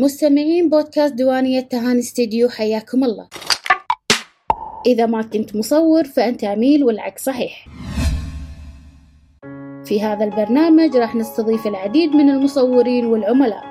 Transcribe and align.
مستمعين 0.00 0.68
بودكاست 0.68 1.14
ديوانية 1.14 1.60
تهاني 1.60 1.98
استديو 1.98 2.48
حياكم 2.48 3.04
الله. 3.04 3.28
إذا 4.86 5.06
ما 5.06 5.22
كنت 5.22 5.56
مصور 5.56 6.04
فأنت 6.04 6.44
عميل 6.44 6.84
والعكس 6.84 7.24
صحيح. 7.24 7.66
في 9.84 10.02
هذا 10.02 10.24
البرنامج 10.24 10.96
راح 10.96 11.14
نستضيف 11.14 11.66
العديد 11.66 12.16
من 12.16 12.30
المصورين 12.30 13.06
والعملاء 13.06 13.64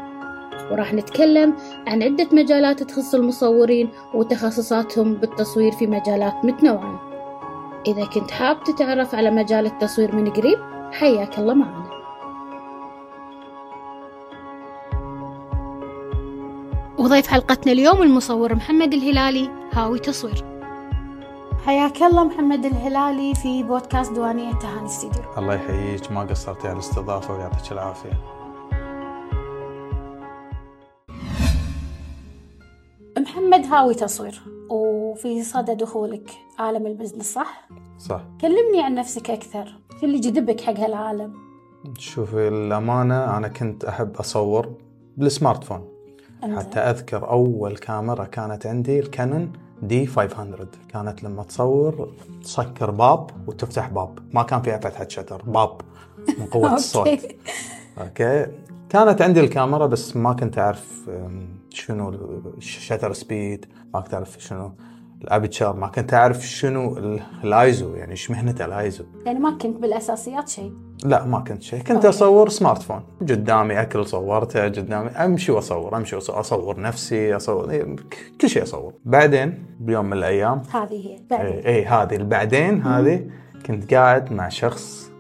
وراح 0.72 0.94
نتكلم 0.94 1.54
عن 1.88 2.04
عدة 2.04 2.28
مجالات 2.32 2.84
تخص 2.84 3.16
المصورين 3.16 3.90
وتخصصاتهم 4.14 5.14
بالتصوير 5.14 5.72
في 5.72 5.88
مجالات 5.88 6.46
متنوعة. 6.46 7.02
إذا 7.88 8.06
كنت 8.06 8.32
حاب 8.32 8.64
تتعرف 8.64 9.16
على 9.16 9.32
مجال 9.32 9.66
التصوير 9.66 10.16
من 10.16 10.30
قريب 10.30 10.60
حياك 10.92 11.40
الله 11.40 11.54
معنا. 11.54 11.99
وضيف 17.00 17.28
حلقتنا 17.28 17.72
اليوم 17.72 18.02
المصور 18.02 18.56
محمد 18.56 18.94
الهلالي. 18.94 19.50
هاوي 19.74 20.00
تصوير. 20.00 20.46
حياك 21.66 22.04
الله 22.04 22.24
محمد 22.24 22.66
الهلالي 22.66 23.36
في 23.36 23.64
بودكاست 23.64 24.12
دوانية 24.12 24.54
تهاني 24.54 24.86
استديو 24.86 25.22
الله 25.38 25.54
يحييك. 25.54 26.12
ما 26.12 26.22
قصرتي 26.22 26.68
على 26.68 26.74
الاستضافة 26.74 27.34
ويعطيك 27.34 27.72
العافية. 27.72 28.12
محمد 33.18 33.66
هاوي 33.66 33.94
تصوير 33.94 34.42
وفي 34.70 35.44
صدى 35.44 35.76
دخولك 35.76 36.32
عالم 36.60 36.88
البزنس 36.88 37.34
صح؟ 37.34 37.68
صح. 37.98 38.22
كلمني 38.42 38.84
عن 38.84 38.96
نفسك 38.96 39.30
أكثر. 39.30 39.66
شو 40.00 40.06
اللي 40.06 40.20
جذبك 40.20 40.62
حق 40.62 40.80
هالعالم؟ 40.80 41.34
شوفي 41.98 42.48
الأمانة 42.48 43.38
أنا 43.38 43.48
كنت 43.48 43.86
أحب 43.86 44.16
أصور 44.16 44.74
بال 45.18 45.64
smartphone. 45.64 45.99
حتى 46.44 46.80
أذكر 46.80 47.30
أول 47.30 47.78
كاميرا 47.78 48.24
كانت 48.26 48.66
عندي 48.66 49.00
الكانون 49.00 49.52
D 49.82 50.08
500 50.08 50.56
كانت 50.90 51.24
لما 51.24 51.44
تصور 51.44 52.14
تسكر 52.44 52.92
باب 52.92 53.30
وتفتح 53.48 53.90
باب. 53.90 54.20
ما 54.34 54.44
كان 54.44 54.62
فيها 54.62 54.78
فتحة 54.78 55.08
shutter 55.08 55.42
باب 55.46 55.82
من 56.40 56.46
قوة 56.46 56.74
الصوت. 56.76 57.08
okay. 57.98 58.48
كانت 58.90 59.22
عندي 59.22 59.40
الكاميرا 59.40 59.86
بس 59.86 60.16
ما 60.16 60.34
كنت 60.34 60.58
أعرف 60.60 61.10
شنو 61.70 62.10
ال 62.58 62.65
shutter 62.65 63.14
speed 63.14 63.66
ما 63.94 64.00
كنت 64.02 64.14
أعرف 64.14 64.36
شنو 64.40 64.72
ال 65.22 65.28
aperture 65.28 65.76
ما 65.76 65.88
كنت 65.88 66.14
أعرف 66.14 66.46
شنو 66.48 66.98
ال- 66.98 67.22
الايزو 67.44 67.96
يعني 67.96 68.12
إيش 68.12 68.32
مهنة 68.32 68.56
الايزو 68.66 69.04
يعني 69.26 69.40
ما 69.40 69.52
كنت 69.58 69.78
بالأساسيات 69.78 70.50
شيء. 70.50 70.74
لا 71.06 71.26
ما 71.26 71.40
كنت 71.40 71.62
شيء 71.62 71.80
كنت. 71.82 72.06
أصور 72.06 72.50
smartphone 72.50 73.02
قدامي 73.22 73.82
أكل 73.82 74.06
صورته 74.06 74.64
قدامي 74.64 75.10
أمشي 75.10 75.52
وأصور 75.52 75.98
أمشي 75.98 76.16
وأصور 76.16 76.40
أصور 76.40 76.80
نفسي 76.82 77.36
أصور 77.36 77.70
إيه، 77.70 77.96
كل 78.42 78.50
شيء 78.50 78.64
أصور 78.64 78.94
بعدين 79.06 79.64
بيوم 79.80 80.06
من 80.06 80.14
الأيام 80.14 80.62
هذه 80.74 81.08
هي 81.08 81.20
بعدين 81.30 81.48
اي 81.54 81.66
إيه 81.66 82.02
هذه 82.04 82.16
البعدين 82.16 82.82
هذه 82.82 83.26
كنت 83.66 83.94
قاعد 83.94 84.34
مع 84.34 84.50
شخص 84.50 85.12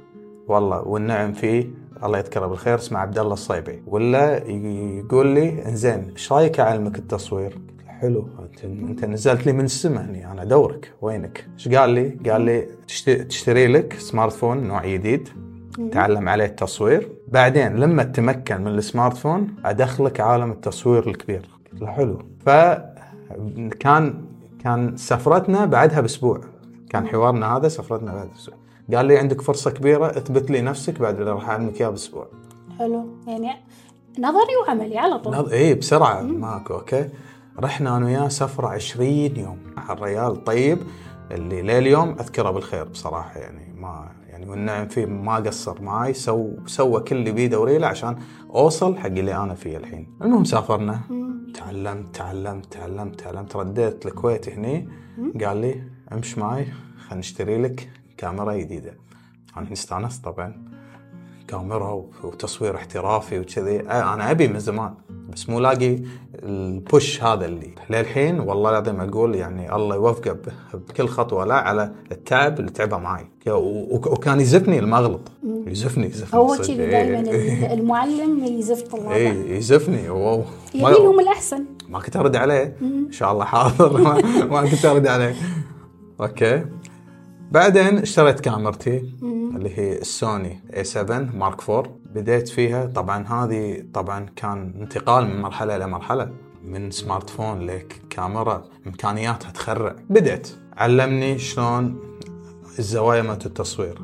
والله 0.47 0.81
والنعم 0.87 1.33
فيه 1.33 1.67
الله 2.03 2.17
يذكره 2.17 2.45
بالخير 2.45 2.75
اسمه 2.75 2.99
عبد 2.99 3.19
الله 3.19 3.33
الصيبي 3.33 3.83
ولا 3.87 4.37
يقول 4.47 5.27
لي 5.27 5.65
إنزين 5.65 6.09
إيش 6.11 6.33
رأيك 6.33 6.59
أعلمك 6.59 6.97
التصوير؟ 6.99 7.57
حلو 7.87 8.27
أنت 8.39 8.63
أنت 8.65 9.05
نزلت 9.05 9.45
لي 9.45 9.51
من 9.53 9.65
السماء 9.65 10.03
هني 10.03 10.31
أنا 10.31 10.41
أدورك 10.41 10.93
وينك؟ 11.01 11.45
إيش 11.53 11.67
قال 11.67 11.89
لي؟ 11.89 12.17
قال 12.31 12.41
لي 12.41 12.67
تشت- 12.87 13.09
تشتري 13.09 13.67
لك 13.67 13.93
smartphone 13.93 14.57
نوع 14.67 14.85
جديد 14.85 15.29
تعلم 15.91 16.29
عليه 16.29 16.45
التصوير. 16.45 17.09
بعدين 17.27 17.75
لما 17.75 18.03
تتمكن 18.03 18.61
من 18.61 18.67
ال 18.67 19.17
smartphone 19.17 19.55
أدخلك 19.65 20.19
عالم 20.19 20.51
التصوير 20.51 21.09
الكبير. 21.09 21.49
قلت 21.71 21.81
له 21.81 21.87
حلو. 21.87 22.19
فكان 22.45 24.25
كان 24.63 24.97
سفرتنا 24.97 25.65
بعدها 25.65 26.01
بأسبوع. 26.01 26.41
كان 26.89 27.07
حوارنا 27.07 27.57
هذا 27.57 27.67
سفرتنا 27.67 28.13
بعد 28.13 28.29
أسبوع 28.35 28.57
قال 28.95 29.05
لي 29.05 29.17
عندك 29.17 29.41
فرصة 29.41 29.71
كبيرة 29.71 30.07
اثبت 30.07 30.51
لي 30.51 30.61
نفسك 30.61 30.99
بعد 30.99 31.19
اللي 31.19 31.31
راح 31.31 31.49
أعلمك 31.49 31.81
اياه 31.81 31.89
بأسبوع. 31.89 32.27
حلو. 32.79 33.05
يعني 33.27 33.49
نظري 34.19 34.55
وعملي 34.67 34.97
على 34.97 35.19
طول. 35.19 35.33
نض... 35.33 35.49
اي 35.49 35.73
بسرعة. 35.73 36.21
ماكو 36.21 36.73
okay. 36.73 37.09
رحنا 37.59 37.97
أنا 37.97 38.05
وياه 38.05 38.27
سفرة 38.27 38.67
20 38.67 39.09
يوم 39.37 39.57
مع 39.77 39.93
الريال. 39.93 40.31
الطيب 40.31 40.77
اللي 41.31 41.61
لليوم 41.61 42.09
أذكره 42.09 42.51
بالخير 42.51 42.83
بصراحة 42.83 43.39
يعني 43.39 43.73
ما 43.73 44.11
يعني 44.27 44.49
والنعم 44.49 44.87
فيه 44.87 45.05
ما 45.05 45.35
قصر 45.35 45.81
معي 45.81 46.13
سو 46.13 46.49
سوى 46.65 47.01
كل 47.01 47.15
اللي 47.15 47.31
بيده 47.31 47.59
وريله 47.59 47.87
عشان 47.87 48.17
أوصل 48.49 48.97
حق 48.97 49.05
اللي 49.05 49.35
أنا 49.35 49.53
فيه 49.53 49.77
الحين. 49.77 50.17
المهم 50.21 50.43
سافرنا. 50.43 50.99
تعلمت 51.53 52.15
تعلمت 52.15 52.73
تعلمت 52.73 53.19
تعلمت. 53.19 53.55
رديت 53.55 54.05
الكويت 54.05 54.49
هني. 54.49 54.89
قال 55.45 55.57
لي 55.57 55.83
امش 56.11 56.37
معي 56.37 56.65
خلينا 56.97 57.19
نشتري 57.19 57.61
لك 57.61 57.89
كاميرا 58.17 58.53
جديدة. 58.53 58.97
أنا 59.57 59.73
استانست 59.73 60.25
طبعا. 60.25 60.69
كاميرا 61.47 61.91
وتصوير 62.23 62.75
احترافي 62.75 63.39
وكذي. 63.39 63.79
أنا 63.79 64.31
أبي 64.31 64.47
من 64.47 64.59
زمان. 64.59 64.93
بس 65.33 65.49
مو 65.49 65.59
لاقي 65.59 65.99
البوش 66.43 67.23
هذا 67.23 67.45
اللي. 67.45 67.69
للحين 67.89 68.39
والله 68.39 68.69
العظيم 68.69 69.01
أقول 69.01 69.35
يعني 69.35 69.75
الله 69.75 69.95
يوفقه 69.95 70.37
بكل 70.73 71.07
خطوة 71.07 71.45
لا 71.45 71.55
على 71.55 71.91
التعب 72.11 72.59
اللي 72.59 72.71
تعبه 72.71 72.97
معي 72.97 73.25
وكان 73.47 74.39
يزفني 74.39 74.79
المغلط. 74.79 75.21
يزفني 75.67 76.05
يزفني. 76.07 76.39
هو. 76.39 76.55
كذي 76.55 76.75
دائما 76.77 77.31
إيه. 77.31 77.73
المعلم 77.73 78.43
يزف 78.45 78.81
طلابه 78.81 79.15
اي 79.15 79.57
يزفني. 79.57 80.09
و- 80.09 80.37
ما- 80.75 80.89
يبينهم 80.89 81.19
الأحسن. 81.19 81.65
ما 81.89 81.99
كنت 81.99 82.15
أرد 82.17 82.35
عليه. 82.35 82.75
إن 82.81 83.11
شاء 83.11 83.31
الله 83.31 83.45
حاضر. 83.45 83.97
ما, 84.03 84.21
ما 84.45 84.69
كنت 84.69 84.85
أرد 84.85 85.07
عليه. 85.07 85.35
okay. 86.21 86.65
بعدين 87.51 87.97
اشتريت 87.97 88.39
كاميرتي 88.39 89.13
اللي 89.55 89.77
هي 89.77 89.97
السوني 89.97 90.59
A7 90.73 91.11
Mark 91.11 91.69
4 91.69 91.83
بديت 92.15 92.49
فيها. 92.49 92.85
طبعا 92.85 93.27
هذه 93.27 93.85
طبعا 93.93 94.25
كان 94.35 94.73
انتقال 94.81 95.25
من 95.25 95.41
مرحلة 95.41 95.75
إلى 95.75 95.87
مرحلة. 95.87 96.31
من 96.63 96.91
smartphone 96.91 97.59
لكاميرا 97.65 98.65
إمكانياتها 98.87 99.51
تخرع. 99.51 99.95
بديت. 100.09 100.47
علمني 100.77 101.37
شلون 101.37 101.99
الزوايا 102.79 103.21
مالت 103.21 103.45
التصوير. 103.45 104.01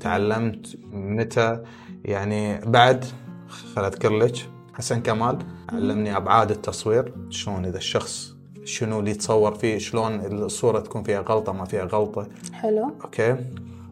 تعلمت 0.00 0.78
متى. 0.92 1.62
يعني 2.04 2.60
بعد 2.60 3.04
خل 3.48 3.84
أذكر 3.84 4.18
لك 4.18 4.36
حسن 4.74 5.00
كمال 5.00 5.38
علمني 5.72 6.16
أبعاد 6.16 6.50
التصوير. 6.50 7.14
شلون 7.30 7.64
إذا 7.64 7.78
الشخص 7.78 8.35
شنو 8.66 8.98
اللي 9.00 9.10
يتصور 9.10 9.54
فيه 9.54 9.78
شلون 9.78 10.20
الصورة 10.24 10.80
تكون 10.80 11.02
فيها 11.02 11.20
غلطة 11.20 11.52
ما 11.52 11.64
فيها 11.64 11.84
غلطة. 11.84 12.28
حلو. 12.52 12.90
okay. 13.04 13.36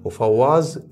وفواز 0.05 0.83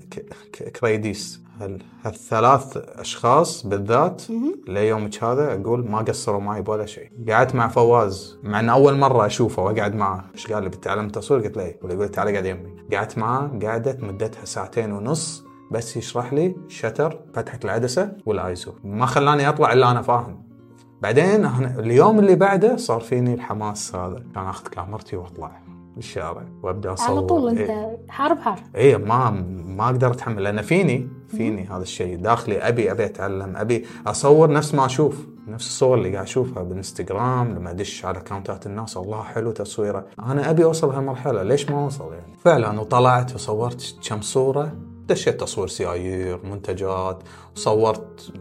كريديس. 0.81 1.43
هال- 1.61 1.81
هالثلاث 2.05 2.77
أشخاص 2.77 3.67
بالذات 3.67 4.21
ليومك 4.67 5.23
هذا 5.23 5.53
أقول 5.61 5.89
ما 5.89 5.97
قصروا 5.97 6.39
معي 6.41 6.61
بولا 6.61 6.85
شيء. 6.85 7.09
قعدت 7.29 7.55
مع 7.55 7.67
فواز. 7.67 8.37
مع 8.43 8.59
إن 8.59 8.69
أول 8.69 8.97
مرة 8.97 9.25
أشوفه 9.25 9.63
وأقعد 9.63 9.95
معه. 9.95 10.25
إيش 10.35 10.47
قال 10.51 10.63
لي؟ 10.63 10.69
بتعلم 10.69 11.09
تصوير 11.09 11.41
قلت 11.41 11.57
له 11.57 11.63
إيه. 11.63 11.79
ولا 11.83 11.93
يقول 11.93 12.09
تعال 12.09 12.27
قاعد 12.31 12.45
يمي. 12.45 12.69
قعدت 12.93 13.17
معاه 13.17 13.51
قعدت 13.63 14.03
مدتها 14.03 14.45
ساعتين 14.45 14.91
ونص 14.91 15.43
بس 15.71 15.97
يشرح 15.97 16.33
لي 16.33 16.55
shutter 16.67 17.19
فتحة 17.33 17.59
العدسة 17.65 18.11
والآيزو. 18.25 18.71
ما 18.83 19.05
خلاني 19.05 19.49
أطلع 19.49 19.73
إلا 19.73 19.91
أنا 19.91 20.01
فاهم. 20.01 20.43
بعدين 21.03 21.45
أنا 21.45 21.79
اليوم 21.79 22.19
اللي 22.19 22.35
بعده 22.35 22.75
صار 22.75 23.01
فيني 23.01 23.33
الحماس 23.33 23.95
هذا. 23.95 24.23
كان 24.35 24.45
أخذ 24.45 24.67
كاميرتي 24.67 25.15
وأطلع 25.15 25.61
بالشارع 25.95 26.43
وأبدأ 26.63 26.93
أصور. 26.93 27.09
على 27.09 27.21
طول 27.21 27.57
إيه. 27.57 27.83
أنت 27.83 28.09
حار 28.09 28.33
بحار 28.33 28.59
اي 28.75 28.97
ما 28.97 29.29
ما 29.65 29.85
أقدر 29.85 30.11
أتحمل 30.11 30.43
لأن 30.43 30.61
فيني 30.61 31.07
فيني 31.27 31.67
هذا 31.67 31.81
الشيء. 31.81 32.15
داخلي 32.17 32.57
ابي 32.57 32.91
أبي 32.91 33.05
أتعلم 33.05 33.57
أبي 33.57 33.85
أصور 34.07 34.51
نفس 34.51 34.75
ما 34.75 34.85
أشوف 34.85 35.27
نفس 35.47 35.67
الصور 35.67 35.97
اللي 35.97 36.13
قاعد 36.13 36.25
أشوفها 36.25 36.63
بالانستغرام 36.63 37.55
لما 37.55 37.71
أدش 37.71 38.05
على 38.05 38.17
accountات 38.17 38.65
الناس. 38.65 38.97
الله 38.97 39.23
حلو 39.23 39.51
تصويره. 39.51 40.05
أنا 40.19 40.49
أبي 40.49 40.63
أوصل 40.63 40.89
هالمرحلة. 40.89 41.43
ليش 41.43 41.69
ما 41.69 41.83
أوصل 41.83 42.13
يعني؟ 42.13 42.33
فعلا 42.43 42.79
وطلعت 42.79 43.35
وصورت 43.35 43.95
كم 44.09 44.21
صورة. 44.21 44.71
دشيت 45.07 45.39
تصوير 45.39 45.67
سيايير 45.67 46.39
منتجات 46.43 47.23
وصورت 47.55 48.33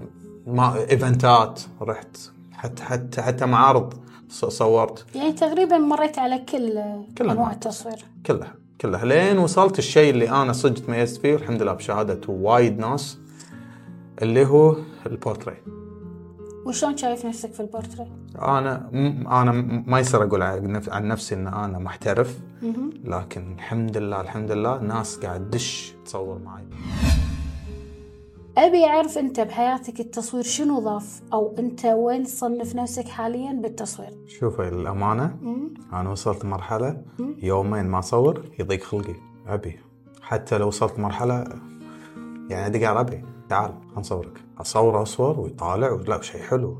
ما 0.47 0.76
eventات 0.91 1.61
رحت 1.82 2.17
حتى 2.62 2.82
حتى 2.82 3.23
حتى 3.23 3.47
معارض 3.47 3.94
صورت. 4.29 5.06
يعني 5.14 5.32
تقريبا 5.32 5.79
مريت 5.79 6.19
على 6.19 6.38
كل 6.38 6.73
كل 7.19 7.25
أنواع 7.25 7.32
أنواع. 7.32 7.53
التصوير. 7.53 8.05
كلها 8.26 8.55
كلها. 8.81 9.05
لين 9.05 9.38
وصلت 9.38 9.79
الشيء 9.79 10.11
اللي 10.11 10.31
أنا 10.31 10.53
صدق 10.53 10.85
تميزت 10.87 11.20
فيه 11.20 11.32
والحمد 11.35 11.62
لله 11.62 11.73
بشهادة 11.73 12.20
وايد 12.29 12.79
ناس 12.79 13.19
اللي 14.23 14.47
هو 14.47 14.76
البورتري. 15.06 15.56
وشلون 16.67 16.97
شايف 16.97 17.26
نفسك 17.26 17.53
في 17.53 17.61
البورتري؟ 17.61 18.06
أنا 18.43 18.88
م- 18.93 19.29
أنا 19.29 19.53
ما 19.87 20.00
يصير 20.00 20.23
أقول 20.25 20.43
عن 20.43 21.09
نفسي 21.09 21.35
إن 21.35 21.47
أنا 21.47 21.79
محترف 21.79 22.38
لكن 23.05 23.53
الحمد 23.55 23.97
لله 23.97 24.20
الحمد 24.20 24.50
لله 24.53 24.79
ناس 24.79 25.17
قاعد 25.19 25.50
تدش 25.50 25.94
تصور 26.05 26.38
معي. 26.38 26.64
أبي 28.58 28.84
أعرف 28.84 29.19
أنت 29.19 29.40
بحياتك 29.40 30.00
التصوير 30.00 30.43
شنو 30.44 30.78
ضاف؟ 30.78 31.20
أو 31.32 31.54
أنت 31.58 31.84
وين 31.87 32.25
تصنف 32.25 32.75
نفسك 32.75 33.08
حاليا 33.08 33.52
بالتصوير؟ 33.52 34.10
شوفي 34.26 34.69
الأمانة 34.69 35.37
مم. 35.43 35.75
أنا 35.93 36.10
وصلت 36.10 36.44
مرحلة 36.44 37.02
مم. 37.19 37.34
يومين 37.43 37.84
ما 37.87 37.99
اصور 37.99 38.43
يضيق 38.58 38.82
خلقي. 38.82 39.14
أبي 39.46 39.78
حتى 40.22 40.58
لو 40.58 40.66
وصلت 40.66 40.99
مرحلة 40.99 41.44
يعني 42.50 42.66
ادق 42.66 42.88
على 42.88 43.00
أبي. 43.00 43.25
تعال 43.49 43.70
خلنا 43.88 44.00
نصورك. 44.00 44.40
أصور 44.60 45.02
أصور 45.02 45.40
ويطالع 45.40 46.00
لا 46.08 46.22
شيء 46.22 46.40
حلو. 46.40 46.76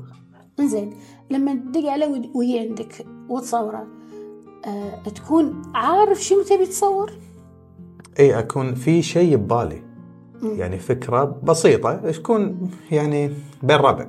زين 0.59 0.93
لما 1.29 1.53
تدق 1.53 1.89
عليه 1.89 2.07
وي- 2.07 2.31
وهي 2.35 2.59
عندك 2.59 3.05
وتصوره 3.29 3.87
أه 4.65 5.03
تكون 5.09 5.61
عارف 5.75 6.23
شنو 6.23 6.41
تبي 6.41 6.65
تصور؟ 6.65 7.11
اي 8.19 8.39
أكون 8.39 8.75
في 8.75 9.01
شيء 9.01 9.35
ببالي. 9.35 9.92
يعني 10.43 10.79
فكرة 10.79 11.39
بسيطة 11.43 12.11
تكون 12.11 12.69
يعني 12.91 13.33
بين 13.63 13.77
ربع. 13.77 14.07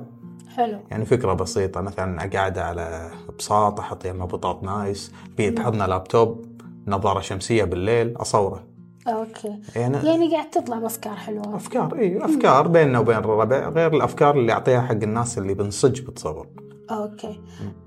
حلو. 0.55 0.79
يعني 0.91 1.05
فكرة 1.05 1.33
بسيطة 1.33 1.81
مثلا 1.81 2.29
قاعدة 2.33 2.63
على 2.65 3.11
بساط 3.39 3.79
أحط 3.79 4.05
يمه 4.05 4.25
بطاط 4.25 4.63
نايس 4.63 5.11
بي- 5.37 5.49
بحضنه 5.51 5.85
لابتوب 5.85 6.45
نظارة 6.87 7.19
شمسية 7.19 7.63
بالليل 7.63 8.13
أصوره. 8.17 8.63
okay. 9.07 9.59
يعني 9.75 9.97
يعني 10.07 10.31
قاعد 10.31 10.49
تطلع 10.49 10.79
بأفكار 10.79 11.15
حلوة. 11.15 11.55
أفكار 11.55 11.95
إي 11.99 12.25
أفكار 12.25 12.67
بيننا 12.67 12.99
وبين 12.99 13.17
الربع 13.17 13.69
غير 13.69 13.93
الأفكار 13.93 14.37
اللي 14.39 14.51
أعطيها 14.51 14.81
حق 14.81 14.91
الناس 14.91 15.37
اللي 15.37 15.53
بنصج 15.53 16.01
بتصور. 16.01 16.47
okay. 16.91 17.39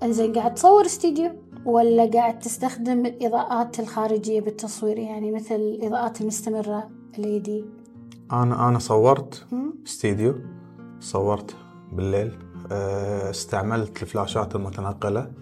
إنزين 0.02 0.32
قاعد 0.32 0.54
تصور 0.54 0.86
استديو 0.86 1.30
ولا 1.64 2.10
قاعد 2.10 2.38
تستخدم 2.38 3.06
الإضاءات 3.06 3.80
الخارجية 3.80 4.40
بالتصوير؟ 4.40 4.98
يعني 4.98 5.30
مثل 5.32 5.54
الإضاءات 5.54 6.20
المستمرة 6.20 6.88
ال 7.18 7.30
LED 7.30 7.64
أنا 8.32 8.68
أنا 8.68 8.78
صورت 8.78 9.46
استديو 9.86 10.34
صورت 11.00 11.56
بالليل 11.92 12.38
أه، 12.72 13.30
استعملت 13.30 14.02
الفلاشات 14.02 14.56
المتنقلة 14.56 15.32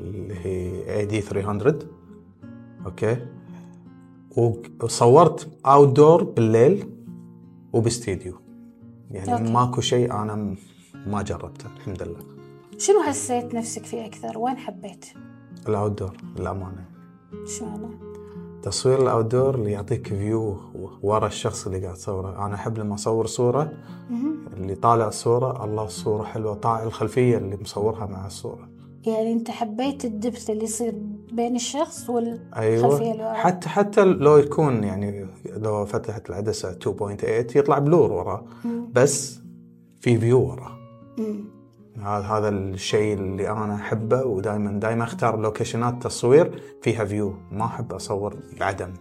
اللي 0.00 0.34
هي 0.34 0.96
AD 0.96 1.20
300 1.20 1.78
okay؟ 2.86 3.26
وصورت 4.82 5.48
outdoor 5.66 6.24
بالليل 6.24 6.90
وباستديو. 7.72 8.34
يعني 9.10 9.32
okay. 9.32 9.52
ماكو 9.52 9.80
شيء 9.80 10.12
أنا 10.12 10.56
ما 11.06 11.22
جربته 11.22 11.66
الحمد 11.76 12.02
لله. 12.02 12.20
شنو 12.78 13.02
حسيت 13.02 13.54
نفسك 13.54 13.84
فيه 13.84 14.06
أكثر؟ 14.06 14.38
وين 14.38 14.56
حبيت؟ 14.56 15.04
ال 15.68 15.98
outdoor 15.98 16.16
الأمانة. 16.38 16.84
شو 17.46 17.64
معنى؟ 17.64 18.10
تصوير 18.62 19.02
ال 19.02 19.24
outdoor 19.24 19.54
اللي 19.54 19.70
يعطيك 19.70 20.08
view 20.08 20.58
ورا 21.02 21.26
الشخص 21.26 21.66
اللي 21.66 21.78
قاعد 21.84 21.94
تصوره. 21.94 22.46
أنا 22.46 22.54
أحب 22.54 22.78
لما 22.78 22.94
أصور 22.94 23.26
صورة 23.26 23.72
اللي 24.56 24.74
طالع 24.74 25.08
الصورة 25.08 25.64
الله 25.64 25.84
الصورة 25.84 26.22
حلوة 26.24 26.54
طالع 26.54 26.82
الخلفية 26.82 27.38
اللي 27.38 27.58
مصورها 27.60 28.06
مع 28.06 28.26
الصورة. 28.26 28.68
يعني 29.06 29.32
أنت 29.32 29.50
حبيت 29.50 30.04
ال 30.04 30.12
depth 30.12 30.50
اللي 30.50 30.64
يصير 30.64 30.94
بين 31.32 31.56
الشخص 31.56 32.10
والخلفية 32.10 32.56
أيوه 32.56 32.98
اللي 32.98 33.24
ورا. 33.24 33.32
حتى 33.32 33.68
حتى 33.68 34.04
لو 34.04 34.36
يكون 34.36 34.84
يعني 34.84 35.26
لو 35.56 35.84
فتحت 35.84 36.30
العدسة 36.30 36.72
2.8 36.72 37.56
يطلع 37.56 37.78
blur 37.78 38.12
وراه. 38.12 38.44
مم. 38.64 38.88
بس 38.92 39.40
في 40.00 40.18
view 40.18 40.40
وراه. 40.40 40.78
مم. 41.18 41.44
هذا 41.96 42.24
هذا 42.24 42.48
الشيء 42.48 43.14
اللي 43.14 43.50
أنا 43.50 43.74
أحبه 43.74 44.24
ودائما 44.24 44.80
دائما 44.80 45.04
أختار 45.04 45.40
لوكيشنات 45.40 46.02
تصوير 46.02 46.62
فيها 46.82 47.04
view 47.04 47.34
ما 47.52 47.64
أحب 47.64 47.92
أصور 47.92 48.36
العدم. 48.56 48.92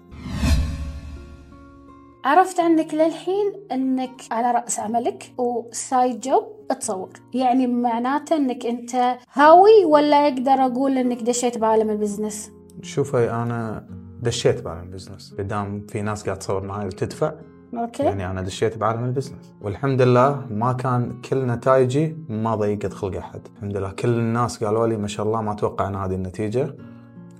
عرفت 2.26 2.60
عنك 2.60 2.94
للحين 2.94 3.54
إنك 3.72 4.22
على 4.32 4.52
رأس 4.52 4.80
عملك 4.80 5.34
و 5.38 5.54
side 5.54 6.20
job 6.20 6.44
تصور 6.80 7.10
يعني 7.34 7.68
معناته 7.68 8.36
إنك 8.36 8.66
أنت 8.66 9.18
هاوي 9.34 9.86
ولا 9.86 10.28
أقدر 10.28 10.52
أقول 10.52 10.98
إنك 10.98 11.22
دشيت 11.22 11.58
بعالم 11.58 11.90
ال 11.90 11.96
business؟ 11.96 12.52
شوفي 12.82 13.32
أنا 13.32 13.88
دشيت 14.22 14.62
بعالم 14.62 14.84
ال 14.84 14.89
business. 14.89 15.36
قدام 15.40 15.86
في 15.90 16.02
ناس 16.02 16.24
قاعد 16.24 16.40
تصور 16.40 16.64
معي 16.64 16.86
وتدفع 16.86 17.34
okay. 17.74 18.04
يعني 18.04 18.30
أنا 18.30 18.42
دشيت 18.42 18.78
بعالم 18.78 19.04
ال 19.04 19.09
business. 19.09 19.54
والحمد 19.62 20.02
لله 20.02 20.46
ما 20.50 20.74
كان 20.74 21.22
كل 21.30 21.48
نتائجي 21.48 22.18
ما 22.30 22.56
ضيقت 22.56 22.94
خلق 22.94 23.18
أحد. 23.18 23.42
الحمد 23.56 23.78
لله 23.78 23.92
كل 23.92 24.10
الناس 24.10 24.64
قالوا 24.64 24.88
لي 24.88 24.98
ما 24.98 25.08
شاء 25.08 25.26
الله 25.26 25.42
ما 25.42 25.54
توقعنا 25.54 26.06
هذه 26.06 26.16
النتيجة. 26.16 26.76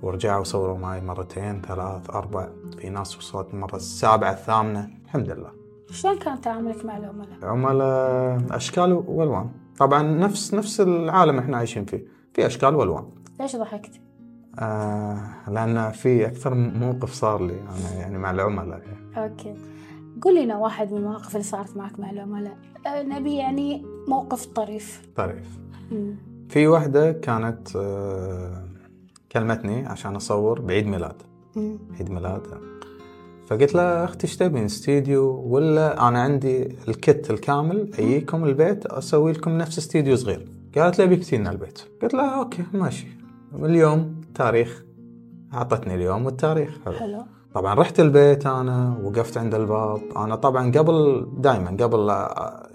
ورجعوا 0.02 0.44
صوروا 0.44 0.78
معي 0.78 1.00
مرتين 1.00 1.62
ثلاث 1.62 2.10
أربع 2.10 2.48
في 2.78 2.90
ناس 2.90 3.18
وصلت 3.18 3.54
المرة 3.54 3.76
السابعة 3.76 4.32
الثامنة. 4.32 4.90
الحمد 5.04 5.30
لله. 5.30 5.50
شلون 5.90 6.18
كان 6.18 6.40
تعاملك 6.40 6.84
مع 6.84 6.96
العملاء؟ 6.96 7.38
عملاء 7.42 8.56
أشكال 8.56 8.92
وألوان. 8.92 9.50
طبعا 9.78 10.02
نفس 10.02 10.54
نفس 10.54 10.80
العالم 10.80 11.38
إحنا 11.38 11.56
عايشين 11.56 11.84
فيه. 11.84 12.04
في 12.34 12.46
أشكال 12.46 12.74
وألوان. 12.74 13.04
ليش 13.40 13.56
ضحكت؟ 13.56 14.00
آه 14.58 15.20
لأن 15.48 15.90
في 15.90 16.26
أكثر 16.26 16.54
موقف 16.54 17.12
صار 17.12 17.42
لي 17.46 17.60
أنا 17.60 18.00
يعني 18.00 18.18
مع 18.18 18.30
العملاء. 18.30 18.78
يعني. 18.78 19.30
أوكي. 19.30 19.54
قول 20.22 20.44
لنا 20.44 20.56
واحد 20.58 20.92
من 20.92 20.98
المواقف 20.98 21.32
اللي 21.32 21.42
صارت 21.44 21.76
معك 21.76 22.00
مع 22.00 22.10
العملاء. 22.10 22.56
أه، 22.86 23.02
نبي 23.02 23.36
يعني 23.36 23.86
موقف 24.08 24.46
طريف. 24.46 25.02
طريف. 25.16 25.58
مم. 25.90 26.16
في 26.48 26.66
واحدة 26.66 27.12
كانت 27.12 27.76
آه، 27.76 28.64
كلمتني 29.32 29.86
عشان 29.86 30.16
أصور 30.16 30.60
بعيد 30.60 30.86
ميلاد. 30.86 31.22
عيد 31.98 32.10
ميلاد. 32.10 32.42
فقلت 33.46 33.74
لها 33.74 34.04
أختي 34.04 34.26
إيش 34.26 34.36
تبين 34.36 34.64
استديو؟ 34.64 35.42
ولا 35.46 36.08
أنا 36.08 36.22
عندي 36.22 36.62
الكت 36.88 37.30
الكامل 37.30 37.90
أجيكم 37.98 38.44
البيت 38.44 38.86
أسوي 38.86 39.32
لكم 39.32 39.58
نفس 39.58 39.78
استديو 39.78 40.16
صغير. 40.16 40.48
قالت 40.76 40.98
لي 40.98 41.04
أبيك 41.04 41.24
تجينا 41.24 41.50
البيت. 41.50 41.80
قلت 42.02 42.14
لها 42.14 42.38
okay 42.38 42.64
ماشي. 42.72 43.06
اليوم 43.54 44.20
تاريخ 44.34 44.84
أعطتني 45.54 45.94
اليوم 45.94 46.26
والتاريخ. 46.26 46.78
حلو. 46.84 46.94
حلو 46.94 47.22
طبعا 47.54 47.74
رحت 47.74 48.00
البيت 48.00 48.46
أنا 48.46 49.00
وقفت 49.04 49.38
عند 49.38 49.54
الباب. 49.54 50.00
أنا 50.16 50.34
طبعا 50.34 50.70
قبل 50.70 51.28
دائما 51.38 51.70
قبل 51.70 52.08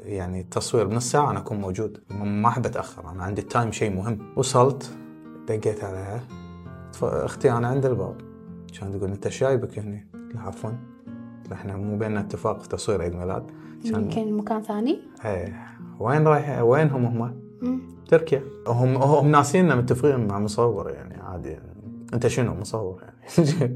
يعني 0.06 0.42
التصوير 0.42 0.88
بنص 0.88 1.12
ساعة 1.12 1.32
أنا 1.32 1.40
أكون 1.40 1.58
موجود. 1.58 1.98
ما 2.10 2.48
احب 2.48 2.66
اتاخر 2.66 3.10
أنا 3.10 3.24
عندي 3.24 3.42
ال 3.42 3.48
time 3.48 3.72
شيء 3.72 3.92
مهم. 3.96 4.18
وصلت 4.36 4.92
دقيت 5.48 5.84
عليها 5.84 6.24
أختي 7.04 7.52
أنا 7.52 7.68
عند 7.68 7.86
الباب 7.86 8.16
كان 8.80 8.92
تقول 8.92 9.12
أنت 9.12 9.28
شجايبك 9.28 9.80
هنا 9.80 10.06
قلت 10.14 10.36
لها 10.36 10.44
عفوا. 10.44 10.70
قلت 10.70 11.50
لها 11.50 11.58
إحنا 11.58 11.76
مو 11.76 11.98
بيننا 11.98 12.20
اتفاق 12.20 12.62
في 12.62 12.70
تصوير 12.70 13.02
عيد 13.02 13.16
ميلاد. 13.16 13.52
كان 13.84 14.04
يمكن 14.04 14.38
مكان 14.38 14.62
ثاني؟ 14.62 15.00
إيه. 15.26 15.68
وين 16.00 16.28
رايح 16.28 16.62
وينهم 16.62 17.06
هم؟ 17.06 17.42
مم. 17.62 17.80
تركيا. 18.08 18.44
هم 18.68 18.98
هم 18.98 19.32
ناسيننا 19.32 19.76
متفقين 19.76 20.28
مع 20.28 20.40
مصور 20.40 20.90
يعني 20.90 21.22
عادي. 21.22 21.50
يعني. 21.50 22.06
أنت 22.14 22.28
شنو؟ 22.28 22.54
مصور 22.54 23.04
يعني. 23.04 23.76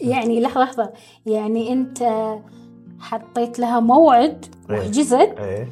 يعني 0.00 0.40
لحظة 0.40 0.62
لحظة. 0.64 0.92
يعني 1.26 1.72
أنت 1.72 1.98
حطيت 3.00 3.58
لها 3.58 3.80
موعد. 3.80 4.46
وحجزت 4.70 5.34
إيه. 5.38 5.68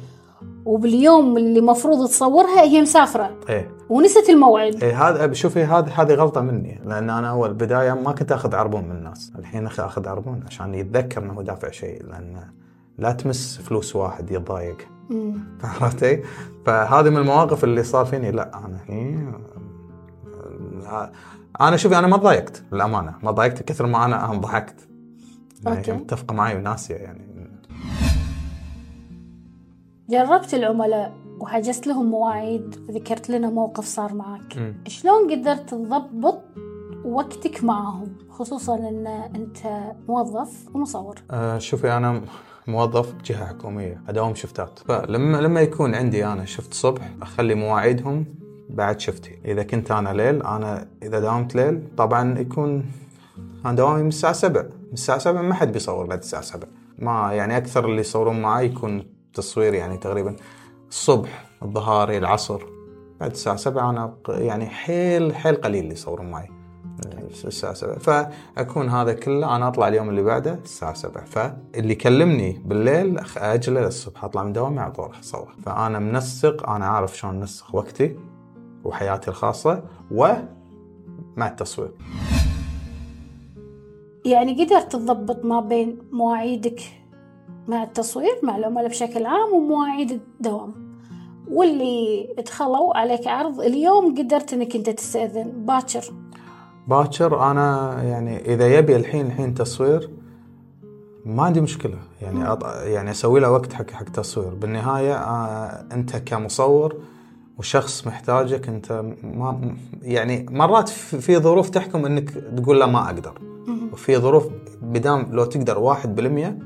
وباليوم 0.67 1.37
اللي 1.37 1.61
مفروض 1.61 2.07
تصورها 2.07 2.61
هي 2.61 2.81
مسافرة. 2.81 3.35
إيه. 3.49 3.71
ونست 3.89 4.29
الموعد. 4.29 4.83
إيه 4.83 5.09
هذا 5.09 5.33
شوفي 5.33 5.63
هذه 5.63 6.01
هذه 6.01 6.13
غلطة 6.13 6.41
مني. 6.41 6.81
لأن 6.85 7.09
أنا 7.09 7.29
أول 7.29 7.53
بداية 7.53 7.93
ما 7.93 8.11
كنت 8.11 8.31
أخذ 8.31 8.55
عربون 8.55 8.83
من 8.83 8.91
الناس. 8.91 9.31
الحين 9.39 9.65
أخذ 9.67 10.07
عربون 10.07 10.43
عشان 10.47 10.73
يتذكر 10.73 11.23
إنه 11.23 11.41
دافع 11.41 11.71
شيء 11.71 12.03
لأن 12.03 12.43
لا 12.97 13.11
تمس 13.11 13.57
فلوس 13.57 13.95
واحد 13.95 14.31
يتضايق. 14.31 14.77
عرفتي؟ 15.63 16.23
فهذه 16.65 17.09
من 17.09 17.17
المواقف 17.17 17.63
اللي 17.63 17.83
صار 17.83 18.05
فيني. 18.05 18.31
لا 18.31 18.57
أنا 18.57 18.75
الحين 18.75 19.33
أنا 21.61 21.77
شوفي 21.77 21.99
أنا 21.99 22.07
ما 22.07 22.17
تضايقت 22.17 22.63
للأمانة. 22.71 23.13
ما 23.23 23.31
ضايقت 23.31 23.63
كثر 23.63 23.85
ما 23.85 24.05
أنا 24.05 24.25
أنا 24.25 24.39
ضحكت. 24.39 24.87
يعني 25.65 25.77
أوكي. 25.77 25.91
متفقة 25.91 26.33
معي 26.33 26.55
وناسية 26.55 26.95
يعني. 26.95 27.26
جربت 30.09 30.53
العملاء 30.53 31.13
وحجزت 31.39 31.87
لهم 31.87 32.05
مواعيد 32.05 32.75
وذكرت 32.89 33.29
لنا 33.29 33.49
موقف 33.49 33.85
صار 33.85 34.13
معك. 34.13 34.57
مم. 34.57 34.83
شلون 34.87 35.31
قدرت 35.31 35.69
تضبط 35.69 36.41
وقتك 37.05 37.63
معهم؟ 37.63 38.17
خصوصا 38.29 38.75
إن 38.75 39.07
أنت 39.07 39.57
موظف 40.07 40.75
ومصور. 40.75 41.15
آه، 41.31 41.57
شوفي 41.57 41.91
أنا 41.91 42.21
موظف 42.67 43.13
بجهة 43.13 43.45
حكومية 43.45 44.01
أداوم 44.09 44.35
شفتات. 44.35 44.79
فلما 44.79 45.37
لما 45.37 45.61
يكون 45.61 45.95
عندي 45.95 46.25
أنا 46.25 46.45
شفت 46.45 46.73
صبح 46.73 47.11
أخلي 47.21 47.55
مواعيدهم 47.55 48.25
بعد 48.69 48.99
شفتي. 48.99 49.39
إذا 49.45 49.63
كنت 49.63 49.91
أنا 49.91 50.09
ليل 50.09 50.43
أنا 50.43 50.87
إذا 51.03 51.19
داومت 51.19 51.55
ليل 51.55 51.81
طبعا 51.97 52.39
يكون 52.39 52.85
أنا 53.65 53.73
دوامي 53.73 54.01
من 54.01 54.07
الساعة 54.07 54.33
7 54.33 54.61
من 54.61 54.93
الساعة 54.93 55.17
7 55.17 55.41
ما 55.41 55.53
حد 55.53 55.71
بيصور 55.71 56.05
بعد 56.05 56.19
الساعة 56.19 56.41
7 56.41 56.69
ما 56.99 57.33
يعني 57.33 57.57
أكثر 57.57 57.85
اللي 57.85 58.01
يصورون 58.01 58.41
معي 58.41 58.65
يكون 58.65 59.16
تصوير 59.37 59.73
يعني 59.73 59.97
تقريبا 59.97 60.35
الصبح 60.89 61.45
الظهاري 61.63 62.17
العصر 62.17 62.61
بعد 63.19 63.31
الساعة 63.31 63.55
7 63.55 63.89
أنا 63.89 64.05
ق- 64.23 64.29
يعني 64.29 64.65
حيل 64.67 65.35
حيل 65.35 65.55
قليل 65.55 65.83
اللي 65.83 65.93
يصورون 65.93 66.31
معي. 66.31 66.47
الساعة 67.45 67.73
7 67.73 67.97
فأكون 67.99 68.89
هذا 68.89 69.13
كله 69.13 69.55
أنا 69.55 69.67
أطلع 69.67 69.87
اليوم 69.87 70.09
اللي 70.09 70.23
بعده 70.23 70.53
الساعة 70.53 70.93
7 70.93 71.25
فاللي 71.25 71.91
يكلمني 71.91 72.61
بالليل 72.65 73.19
اجله 73.37 73.81
للصبح 73.81 74.23
أطلع 74.25 74.43
من 74.43 74.53
دوامي 74.53 74.79
على 74.79 74.91
طول 74.91 75.05
أروح 75.05 75.19
أصور. 75.19 75.55
فأنا 75.65 75.99
منسق 75.99 76.69
أنا 76.69 76.85
عارف 76.85 77.17
شلون 77.17 77.35
انسق 77.35 77.75
وقتي 77.75 78.15
وحياتي 78.83 79.27
الخاصة 79.31 79.83
ومع 80.11 81.47
التصوير. 81.47 81.91
يعني 84.25 84.63
قدرت 84.65 84.91
تضبط 84.91 85.45
ما 85.45 85.59
بين 85.59 85.97
مواعيدك 86.11 86.81
مع 87.67 87.83
التصوير 87.83 88.39
مع 88.43 88.57
العملاء 88.57 88.87
بشكل 88.87 89.25
عام 89.25 89.53
ومواعيد 89.53 90.11
الدوام. 90.11 90.87
واللي 91.51 92.27
دخلوا 92.37 92.97
عليك 92.97 93.27
عرض 93.27 93.61
اليوم 93.61 94.15
قدرت 94.17 94.53
إنك 94.53 94.75
أنت 94.75 94.89
تستأذن. 94.89 95.65
باكر. 95.65 96.13
باكر 96.87 97.51
أنا 97.51 97.97
يعني 98.03 98.53
إذا 98.53 98.77
يبي 98.77 98.95
الحين 98.95 99.25
الحين 99.25 99.53
تصوير 99.53 100.09
ما 101.25 101.43
عندي 101.43 101.61
مشكلة. 101.61 101.97
يعني 102.21 102.51
أط... 102.51 102.63
يعني 102.65 103.11
أسوي 103.11 103.39
له 103.39 103.51
وقت 103.51 103.73
حق 103.73 103.91
حق 103.91 104.03
تصوير. 104.03 104.53
بالنهاية 104.53 105.15
آه 105.15 105.85
أنت 105.91 106.15
كمصور 106.15 106.95
وشخص 107.57 108.07
محتاجك 108.07 108.67
أنت 108.67 108.91
ما 109.23 109.75
يعني 110.01 110.45
مرات 110.49 110.89
في 110.89 111.37
ظروف 111.37 111.69
تحكم 111.69 112.05
إنك 112.05 112.29
تقول 112.29 112.79
لا 112.79 112.85
ما 112.85 113.05
أقدر. 113.05 113.41
وفي 113.93 114.17
ظروف 114.17 114.47
بدام 114.81 115.27
لو 115.31 115.45
تقدر 115.45 115.79
واحد 115.79 116.15
بالمية 116.15 116.59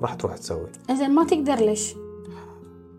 راح 0.00 0.14
تروح 0.14 0.36
تسوي. 0.36 0.66
زين 0.92 1.14
ما 1.14 1.24
تقدر 1.24 1.54
ليش؟ 1.54 1.94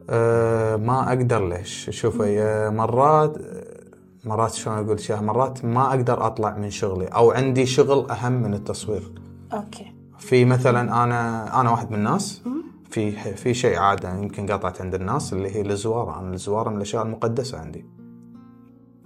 أه 0.10 0.76
ما 0.76 1.08
أقدر 1.08 1.48
ليش. 1.50 1.90
شوفي 1.90 2.42
آه، 2.42 2.70
مرات 2.70 3.38
مرات 4.26 4.54
شلون 4.54 4.78
أقول 4.78 5.00
شيء 5.00 5.22
مرات 5.22 5.66
ما 5.66 5.88
أقدر 5.90 6.26
أطلع 6.28 6.58
من 6.58 6.70
شغلي 6.70 7.06
أو 7.06 7.32
عندي 7.32 7.66
شغل 7.66 8.10
أهم 8.12 8.32
من 8.34 8.54
التصوير 8.54 9.12
أوكي. 9.54 9.94
في 10.18 10.46
مثلا 10.46 11.04
أنا 11.04 11.62
أنا 11.62 11.72
واحد 11.72 11.92
من 11.92 11.98
الناس. 11.98 12.42
في 12.90 13.12
في 13.36 13.54
شيء 13.54 13.78
عادة 13.78 14.18
يمكن 14.18 14.46
قطعت 14.52 14.82
عند 14.82 14.96
الناس 14.96 15.34
اللي 15.34 15.56
هي 15.56 15.62
الزوارة. 15.62 16.20
أنا 16.20 16.34
الزوارة 16.34 16.70
من 16.70 16.76
الأشياء 16.78 17.04
المقدسة 17.04 17.58
عندي. 17.60 17.86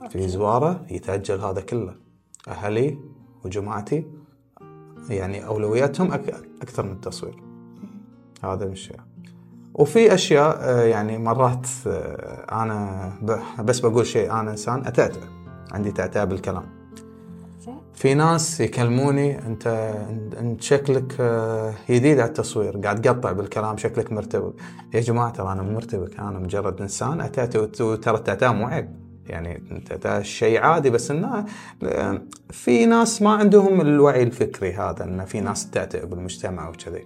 في 0.09 0.27
زوارة 0.27 0.85
يتاجل 0.91 1.39
هذا 1.41 1.61
كله. 1.61 1.95
أهلي 2.47 2.97
وجماعتي 3.45 4.05
يعني 5.09 5.45
أولوياتهم 5.47 6.11
أك- 6.11 6.33
أكثر 6.61 6.85
من 6.85 6.91
التصوير 6.91 7.43
هذا 8.43 8.65
الشيء. 8.65 8.97
وفي 9.73 10.13
أشياء 10.13 10.57
آه، 10.61 10.81
يعني 10.83 11.17
مرات 11.17 11.67
آه، 11.87 12.61
أنا 12.63 13.11
بس 13.63 13.79
بقول 13.79 14.05
شيء 14.05 14.31
أنا 14.31 14.51
إنسان 14.51 14.87
اتعتع 14.87 15.21
عندي 15.71 15.91
تعتع 15.91 16.23
بالكلام. 16.23 16.63
في 17.93 18.13
ناس 18.13 18.59
يكلموني 18.61 19.45
أنت 19.47 19.67
أنت 20.39 20.61
شكلك 20.61 21.15
آه، 21.19 21.73
جديد 21.89 22.19
على 22.19 22.27
التصوير 22.27 22.77
قاعد 22.77 23.01
تقطع 23.01 23.31
بالكلام 23.31 23.77
شكلك 23.77 24.11
مرتبك. 24.11 24.53
يا 24.93 24.99
جماعة 24.99 25.29
ترى 25.29 25.51
أنا 25.51 25.61
مو 25.61 25.71
مرتبك 25.73 26.19
أنا 26.19 26.39
مجرد 26.39 26.81
إنسان 26.81 27.29
وت- 27.55 27.81
وترى 27.81 28.17
التعتع 28.17 28.51
مو 28.51 28.67
عيب. 28.67 28.89
يعني 29.27 29.63
التعتع 29.71 30.21
شيء 30.21 30.59
عادي 30.59 30.89
بس 30.89 31.11
إنه 31.11 31.45
آه، 31.83 32.21
في 32.49 32.85
ناس 32.85 33.21
ما 33.21 33.29
عندهم 33.29 33.81
الوعي 33.81 34.23
الفكري 34.23 34.73
هذا 34.73 35.03
ان 35.03 35.25
في 35.25 35.41
ناس 35.41 35.69
تعتع 35.69 36.03
بالمجتمع 36.03 36.69
وكذي. 36.69 37.05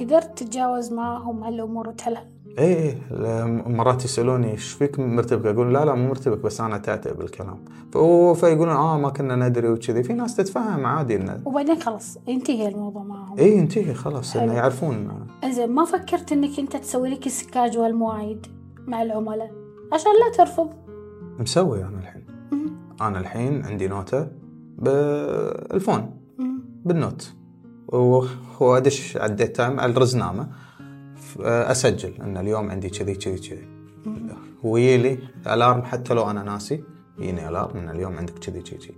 قدرت 0.00 0.38
تتجاوز 0.38 0.92
معهم 0.92 1.42
هالامور 1.44 1.88
وتحلها 1.88 2.28
إيه 2.58 2.98
لا، 3.10 3.46
مرات 3.66 4.04
يسألوني 4.04 4.50
إيش 4.50 4.72
فيك 4.72 4.98
مرتبك؟ 4.98 5.46
أقول 5.46 5.74
لا 5.74 5.84
لا 5.84 5.94
مو 5.94 6.08
مرتبك 6.08 6.38
بس 6.38 6.60
أنا 6.60 6.78
تعتع 6.78 7.12
بالكلام. 7.12 7.64
فيقولون 8.34 8.68
آه 8.76 8.98
ما 8.98 9.08
كنا 9.08 9.36
ندري 9.36 9.68
وكذي، 9.68 10.02
في 10.02 10.12
ناس 10.12 10.36
تتفهم 10.36 10.86
عادي 10.86 11.16
انه 11.16 11.40
وبعدين 11.44 11.80
خلاص 11.80 12.18
ينتهي 12.26 12.68
الموضوع 12.68 13.02
معهم 13.02 13.38
إيه 13.38 13.58
ينتهي 13.58 13.94
خلاص 13.94 14.36
انه. 14.36 14.54
يعرفون 14.54 15.26
زين 15.50 15.70
ما 15.70 15.84
فكرت 15.84 16.32
إنك 16.32 16.58
أنت 16.58 16.76
تسوي 16.76 17.08
لك 17.08 17.26
السكاج 17.26 17.78
والمواعيد 17.78 18.46
مع 18.86 19.02
العملاء 19.02 19.50
عشان 19.92 20.12
لا 20.12 20.36
ترفض 20.36 20.70
مسوي 21.38 21.84
أنا 21.84 21.98
الحين. 21.98 22.24
مم. 22.52 22.66
أنا 23.00 23.18
الحين 23.18 23.64
عندي 23.66 23.88
نوتة 23.88 24.28
بالفون 24.78 26.10
مم. 26.38 26.60
بالنوت 26.84 27.32
وادش 27.92 29.16
على 29.16 29.30
ال 29.30 29.35
date 29.35 29.56
time 29.56 29.80
على 29.80 29.92
الرزنامه 29.92 30.48
أسجل 31.40 32.12
إن 32.22 32.36
اليوم 32.36 32.70
عندي 32.70 32.88
كذي 32.88 33.14
كذي 33.14 33.38
كذي. 33.38 33.68
ويجيلي 34.62 35.18
alarm 35.46 35.82
حتى 35.82 36.14
لو 36.14 36.30
أنا 36.30 36.42
ناسي 36.42 36.84
يجيني 37.18 37.48
alarm 37.48 37.76
إن 37.76 37.88
اليوم 37.90 38.18
عندك 38.18 38.38
كذي 38.38 38.60
كذي 38.62 38.78
كذي. 38.78 38.94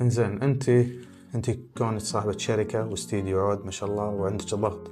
إنزين 0.00 0.42
أنت 0.42 0.68
أنت 1.34 1.50
كونك 1.78 2.00
صاحبة 2.00 2.38
شركة 2.38 2.86
واستديو 2.86 3.40
عود 3.40 3.64
ما 3.64 3.70
شاء 3.70 3.90
الله 3.90 4.08
وعندك 4.08 4.54
ضغط. 4.54 4.90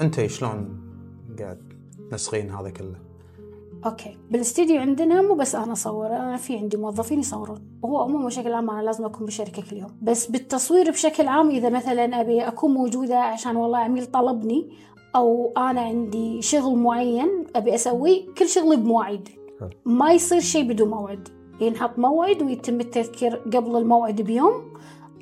أنت 0.00 0.26
شلون 0.26 0.80
قاعد 1.38 1.58
تنسقين 2.10 2.50
هذا 2.50 2.70
كله؟ 2.70 3.07
okay. 3.86 4.16
بالاستديو 4.30 4.80
عندنا 4.80 5.22
مو 5.22 5.34
بس 5.34 5.54
أنا 5.54 5.72
أصور 5.72 6.06
أنا 6.06 6.36
في 6.36 6.56
عندي 6.56 6.76
موظفين 6.76 7.18
يصورون 7.18 7.78
وهو 7.82 7.98
عموما 7.98 8.26
بشكل 8.26 8.52
عام 8.52 8.70
أنا 8.70 8.82
لازم 8.82 9.04
أكون 9.04 9.24
بالشركة 9.24 9.62
كل 9.70 9.76
يوم 9.76 9.98
بس 10.02 10.26
بالتصوير 10.26 10.90
بشكل 10.90 11.28
عام 11.28 11.50
إذا 11.50 11.68
مثلا 11.68 12.20
أبي 12.20 12.40
أكون 12.40 12.74
موجودة 12.74 13.18
عشان 13.18 13.56
والله 13.56 13.78
عميل 13.78 14.06
طلبني 14.06 14.70
أو 15.16 15.52
أنا 15.56 15.80
عندي 15.80 16.42
شغل 16.42 16.78
معين 16.78 17.44
أبي 17.56 17.74
أسويه 17.74 18.26
كل 18.38 18.48
شغلي 18.48 18.76
بمواعيد. 18.76 19.28
ما 19.84 20.12
يصير 20.12 20.40
شيء 20.40 20.68
بدون 20.68 20.88
موعد. 20.88 21.28
ينحط 21.60 21.98
موعد 21.98 22.42
ويتم 22.42 22.80
التذكير 22.80 23.36
قبل 23.36 23.76
الموعد 23.76 24.20
بيوم 24.20 24.52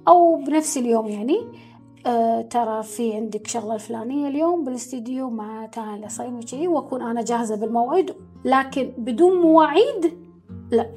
أو 0.09 0.37
بنفس 0.37 0.79
اليوم 0.79 1.07
يعني. 1.07 1.41
آه 2.07 2.43
ترى 2.43 2.83
في 2.83 3.15
عندك 3.15 3.47
شغلة 3.47 3.75
الفلانية 3.75 4.29
اليوم 4.29 4.65
بالاستديو 4.65 5.31
مع 5.31 5.67
تاهل 5.67 5.99
العصيم 5.99 6.39
وشي 6.39 6.69
وأكون 6.69 7.03
أنا 7.03 7.23
جاهزة 7.23 7.57
بالموعد. 7.57 8.17
لكن 8.45 8.93
بدون 8.99 9.41
مواعيد؟ 9.41 10.19
لا. 10.71 10.91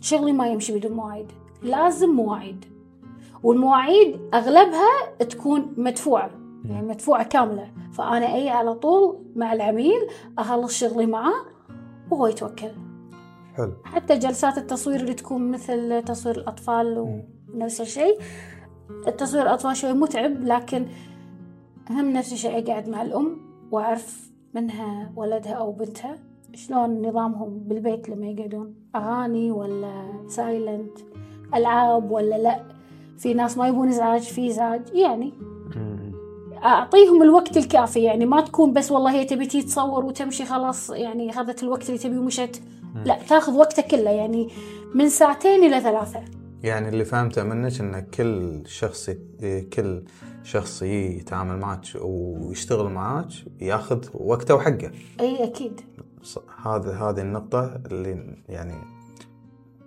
شغلي 0.00 0.32
ما 0.32 0.46
يمشي 0.46 0.78
بدون 0.78 0.92
مواعيد. 0.92 1.32
لازم 1.62 2.10
مواعيد. 2.10 2.64
والمواعيد 3.42 4.20
أغلبها 4.34 5.14
تكون 5.18 5.74
مدفوعة. 5.76 6.30
يعني 6.64 6.86
مدفوعة 6.86 7.24
كاملة. 7.24 7.68
فأنا 7.92 8.34
أي 8.34 8.48
على 8.48 8.74
طول 8.74 9.18
مع 9.36 9.52
العميل 9.52 10.08
أخلص 10.38 10.78
شغلي 10.78 11.06
معاه 11.06 11.44
وهو 12.10 12.26
يتوكل. 12.26 12.70
حلو. 13.56 13.72
حتى 13.84 14.18
جلسات 14.18 14.58
التصوير 14.58 15.00
اللي 15.00 15.14
تكون 15.14 15.50
مثل 15.50 16.02
تصوير 16.02 16.36
الأطفال 16.36 17.18
ونفس 17.54 17.80
الشيء. 17.80 18.18
التصوير 19.08 19.42
الأطفال 19.42 19.76
شوي 19.76 19.92
متعب 19.92 20.44
لكن 20.44 20.86
هم 21.90 22.12
نفس 22.12 22.32
الشيء 22.32 22.58
أقعد 22.58 22.88
مع 22.88 23.02
الأم 23.02 23.38
وأعرف 23.70 24.30
منها 24.54 25.12
ولدها 25.16 25.52
أو 25.52 25.72
بنتها 25.72 26.18
شلون 26.54 27.08
نظامهم 27.08 27.58
بالبيت 27.58 28.08
لما 28.08 28.26
يقعدون. 28.26 28.74
أغاني 28.96 29.50
ولا 29.50 30.24
سايلنت 30.28 30.98
ألعاب 31.54 32.10
ولا 32.10 32.38
لا. 32.38 32.60
في 33.18 33.34
ناس 33.34 33.58
ما 33.58 33.68
يبون 33.68 33.88
إزعاج 33.88 34.20
في 34.20 34.48
إزعاج. 34.48 34.82
يعني 34.94 35.32
أعطيهم 36.64 37.22
الوقت 37.22 37.56
الكافي 37.56 38.02
يعني 38.02 38.26
ما 38.26 38.40
تكون 38.40 38.72
بس 38.72 38.92
والله 38.92 39.10
هي 39.10 39.24
تبي 39.24 39.46
تصور 39.46 40.04
وتمشي 40.04 40.44
خلاص 40.44 40.90
يعني 40.90 41.30
اخذت 41.30 41.62
الوقت 41.62 41.88
اللي 41.88 41.98
تبي 41.98 42.18
ومشت 42.18 42.62
لا 43.04 43.18
تاخذ 43.28 43.56
وقتها 43.56 43.82
كله 43.82 44.10
يعني 44.10 44.48
من 44.94 45.08
ساعتين 45.08 45.64
إلى 45.64 45.80
ثلاثة. 45.80 46.20
يعني 46.66 46.88
اللي 46.88 47.04
فهمته 47.04 47.42
منك 47.42 47.80
إن 47.80 48.00
كل 48.00 48.62
شخص 48.66 49.10
كل 49.72 50.02
شخص 50.42 50.82
يتعامل 50.82 51.58
معك 51.58 51.80
ويشتغل 52.00 52.92
معك 52.92 53.28
ياخذ 53.60 54.04
وقته 54.14 54.54
وحقه. 54.54 54.90
إي 55.20 55.44
أكيد. 55.44 55.80
هذا 56.62 56.92
هذه 56.92 57.20
النقطة 57.20 57.80
اللي 57.86 58.36
يعني 58.48 58.74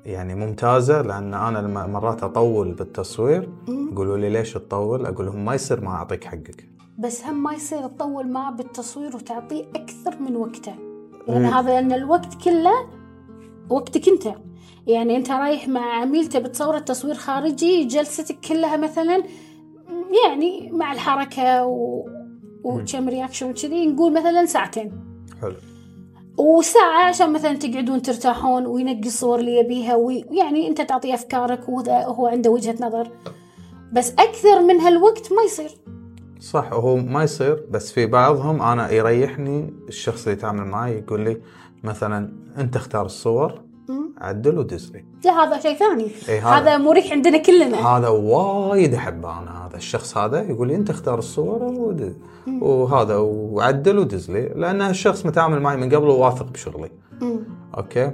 يعني 0.05 0.35
ممتازة 0.35 1.01
لأن 1.01 1.33
أنا 1.33 1.59
لما 1.59 1.87
مرات 1.87 2.23
أطول 2.23 2.73
بالتصوير 2.73 3.49
يقولوا 3.67 4.17
لي 4.17 4.29
ليش 4.29 4.53
تطول؟ 4.53 5.05
أقول 5.05 5.25
لهم 5.25 5.45
ما 5.45 5.55
يصير 5.55 5.81
ما 5.81 5.91
أعطيك 5.91 6.23
حقك. 6.23 6.69
بس 6.99 7.23
هم 7.23 7.43
ما 7.43 7.53
يصير 7.53 7.87
تطول 7.87 8.27
معه 8.31 8.51
بالتصوير 8.51 9.15
وتعطيه 9.15 9.65
أكثر 9.75 10.19
من 10.19 10.35
وقته. 10.35 10.75
يعني 11.27 11.47
هذا 11.47 11.69
لأن 11.69 11.91
الوقت 11.91 12.43
كله 12.43 12.89
وقتك 13.69 14.07
أنت. 14.07 14.48
يعني 14.89 15.15
أنت 15.15 15.31
رايح 15.31 15.67
مع 15.67 16.01
عميل 16.01 16.27
تبي 16.27 16.49
تصور 16.49 16.77
التصوير 16.77 17.15
خارجي 17.15 17.83
جلستك 17.83 18.39
كلها 18.39 18.77
مثلا 18.77 19.23
يعني 20.25 20.71
مع 20.71 20.93
الحركة 20.93 21.65
و... 21.65 22.05
وكم 22.63 23.09
رياكشن 23.09 23.49
وكذي 23.49 23.87
نقول 23.87 24.13
مثلا 24.13 24.45
ساعتين. 24.45 24.91
حلو. 25.41 25.55
وساعة 26.37 27.03
عشان 27.03 27.33
مثلا 27.33 27.53
تقعدون 27.53 28.01
ترتاحون 28.01 28.65
وينقي 28.65 29.07
الصور 29.07 29.39
اللي 29.39 29.57
يبيها 29.57 29.95
ويعني 29.95 30.67
أنت 30.67 30.81
تعطيه 30.81 31.13
أفكارك 31.13 31.69
وهو 31.69 31.83
هو 31.89 32.27
عنده 32.27 32.51
وجهة 32.51 32.75
نظر. 32.81 33.11
بس 33.93 34.11
أكثر 34.11 34.61
من 34.61 34.79
هالوقت 34.79 35.33
ما 35.33 35.41
يصير. 35.41 35.71
صح 36.39 36.73
هو 36.73 36.95
ما 36.95 37.23
يصير 37.23 37.65
بس 37.69 37.91
في 37.91 38.05
بعضهم 38.05 38.61
أنا 38.61 38.91
يريحني 38.91 39.73
الشخص 39.87 40.23
اللي 40.23 40.37
يتعامل 40.37 40.65
معي 40.65 40.97
يقول 40.97 41.21
لي 41.21 41.41
مثلا 41.83 42.33
أنت 42.57 42.75
اختار 42.75 43.05
الصور 43.05 43.68
عدل 44.21 44.65
لي 44.93 45.05
لا 45.25 45.31
هذا 45.31 45.59
شيء 45.59 45.77
ثاني. 45.77 46.07
إيه، 46.29 46.47
هذا- 46.47 46.61
هذا 46.61 46.77
مريح 46.77 47.11
عندنا 47.11 47.37
كلنا. 47.37 47.77
هذا 47.97 48.07
وايد 48.07 48.93
أحبه 48.93 49.39
أنا 49.39 49.67
هذا 49.67 49.75
الشخص 49.77 50.17
هذا 50.17 50.41
يقول 50.41 50.67
لي 50.67 50.75
أنت 50.75 50.89
اختار 50.89 51.19
الصور 51.19 51.63
ودز 51.63 52.13
وهذا 52.61 53.17
وعدل 53.17 53.97
ودز 53.99 54.31
لي 54.31 54.41
لأن 54.55 54.81
الشخص 54.81 55.25
متعامل 55.25 55.61
معي 55.61 55.77
من 55.77 55.95
قبل 55.95 56.07
وواثق 56.07 56.45
بشغلي. 56.51 56.89
مم. 57.21 57.39
okay؟ 57.77 58.11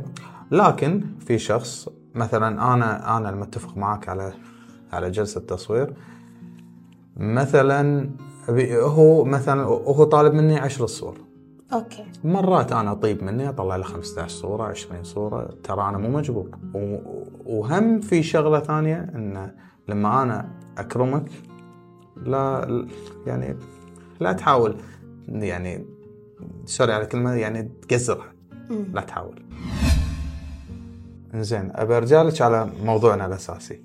لكن 0.51 1.01
في 1.27 1.37
شخص 1.37 1.89
مثلا 2.15 2.73
أنا 2.73 3.17
أنا 3.17 3.29
المتفق 3.29 3.77
معك 3.77 4.09
على 4.09 4.33
على 4.93 5.11
جلسة 5.11 5.41
تصوير 5.41 5.93
مثلا 7.17 8.09
هو 8.81 9.23
مثلا 9.23 9.63
هو 9.63 10.03
طالب 10.03 10.33
مني 10.33 10.57
عشر 10.59 10.85
صور. 10.85 11.17
okay. 11.73 12.05
مرات 12.23 12.71
أنا 12.71 12.91
أطيب 12.91 13.23
مني 13.23 13.49
أطلع 13.49 13.75
له 13.75 13.83
15 13.83 14.27
صورة 14.35 14.63
20 14.63 15.03
صورة. 15.03 15.49
ترى 15.63 15.81
أنا 15.89 15.97
مو 15.97 16.09
مجبور. 16.09 16.49
و- 16.73 16.97
وهم 17.45 18.01
في 18.01 18.23
شغلة 18.23 18.59
ثانية 18.59 19.11
إنه 19.15 19.51
لما 19.87 20.23
أنا 20.23 20.49
أكرمك 20.77 21.25
لا 22.17 22.85
يعني 23.27 23.55
لا 24.19 24.33
تحاول 24.33 24.75
يعني 25.27 25.85
سوري 26.65 26.93
على 26.93 27.03
الكلمة 27.03 27.33
يعني 27.33 27.71
تقزرها. 27.81 28.33
لا 28.93 29.01
تحاول. 29.01 29.41
زين 31.35 31.71
ابى 31.75 31.97
أرجع 31.97 32.21
لك 32.21 32.41
على 32.41 32.69
موضوعنا 32.83 33.25
الأساسي. 33.25 33.81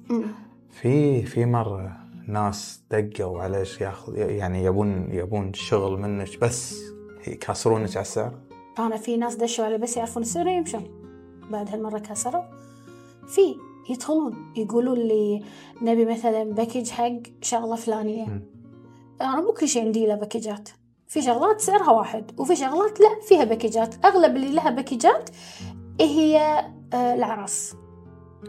في 0.70 1.22
في 1.22 1.44
مرة 1.46 1.96
ناس 2.26 2.82
دقوا 2.90 3.42
عليش 3.42 3.80
ياخذ 3.80 4.16
يعني 4.16 4.64
يبون 4.64 5.08
يبون 5.12 5.52
شغل 5.52 6.00
منك 6.00 6.40
بس 6.42 6.80
يكسرونك 7.27 7.91
على 7.91 8.00
السعر. 8.00 8.39
أنا 8.79 8.97
في 8.97 9.17
ناس 9.17 9.35
دشوا 9.35 9.65
علي 9.65 9.79
بس 9.79 9.97
يعرفون 9.97 10.23
السر 10.23 10.47
يمشون 10.47 10.85
بعد 11.50 11.71
هالمرة 11.71 11.99
كسروا 11.99 12.43
في 13.27 13.57
يدخلون 13.91 14.53
يقولون 14.57 14.99
لي 14.99 15.45
نبي 15.83 16.05
مثلا 16.05 16.45
package 16.45 16.90
حق 16.91 17.23
شغلة 17.43 17.77
فلانية. 17.77 18.25
مم. 18.25 18.43
أنا 19.21 19.41
مو 19.41 19.53
كل 19.53 19.69
شيء 19.69 19.85
عندي 19.85 20.07
له 20.07 20.15
باكجات 20.15 20.69
في 21.09 21.23
شغلات 21.23 21.61
سعرها 21.61 21.91
واحد 21.91 22.41
وفي 22.41 22.57
شغلات 22.57 23.00
لا 23.00 23.21
فيها 23.29 23.45
باكجات 23.45 24.05
أغلب 24.05 24.37
اللي 24.37 24.53
لها 24.53 24.71
باكجات 24.71 25.31
هي 26.00 26.39
آه، 26.95 27.15
الأعراس 27.14 27.75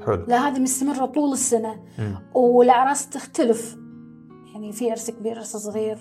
حلو. 0.05 0.25
لا 0.27 0.47
هذه 0.47 0.59
مستمرة 0.59 1.05
طول 1.05 1.33
السنة. 1.33 1.83
مم. 1.99 2.15
والأعراس 2.35 3.09
تختلف. 3.09 3.77
يعني 4.53 4.71
في 4.71 4.91
عرس 4.91 5.11
كبير 5.11 5.37
عرس 5.37 5.57
صغير. 5.57 5.97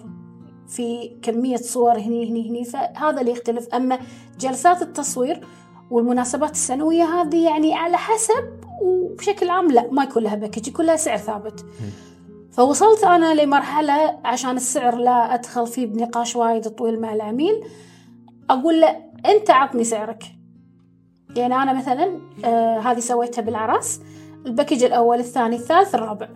في 0.71 1.17
كمية 1.23 1.57
صور 1.57 1.99
هني 1.99 2.31
هني 2.31 2.51
هني 2.51 2.65
فهذا 2.65 3.21
اللي 3.21 3.33
يختلف. 3.33 3.75
أما 3.75 3.99
جلسات 4.41 4.83
التصوير 4.83 5.47
والمناسبات 5.91 6.51
السنوية 6.51 7.05
هذه 7.05 7.45
يعني 7.45 7.75
على 7.75 7.97
حسب 7.97 8.61
وبشكل 8.83 9.51
عام 9.51 9.71
لا 9.71 9.89
ما 9.93 10.05
يكون 10.05 10.23
لها 10.23 10.35
package 10.35 10.69
يكون 10.69 10.87
لها 10.87 10.97
سعر 10.97 11.17
ثابت. 11.17 11.65
فوصلت 12.53 13.05
أنا 13.05 13.35
لمرحلة 13.43 14.19
عشان 14.25 14.57
السعر 14.57 14.97
لا 14.97 15.35
أدخل 15.35 15.67
فيه 15.67 15.87
بنقاش 15.87 16.37
وايد 16.37 16.69
طويل 16.69 17.01
مع 17.01 17.15
العميل 17.15 17.65
أقول 18.51 18.81
له 18.81 18.97
أنت 19.27 19.51
عطني 19.51 19.85
سعرك. 19.85 20.25
يعني 21.37 21.55
أنا 21.55 21.73
مثلا 21.73 22.21
آه 22.45 22.79
هذه 22.79 23.01
سويتها 23.01 23.43
بالأعراس 23.43 24.01
ال 24.47 24.52
package 24.52 24.85
الأول 24.85 25.19
الثاني 25.19 25.57
الثالث 25.57 25.95
الرابع. 25.95 26.29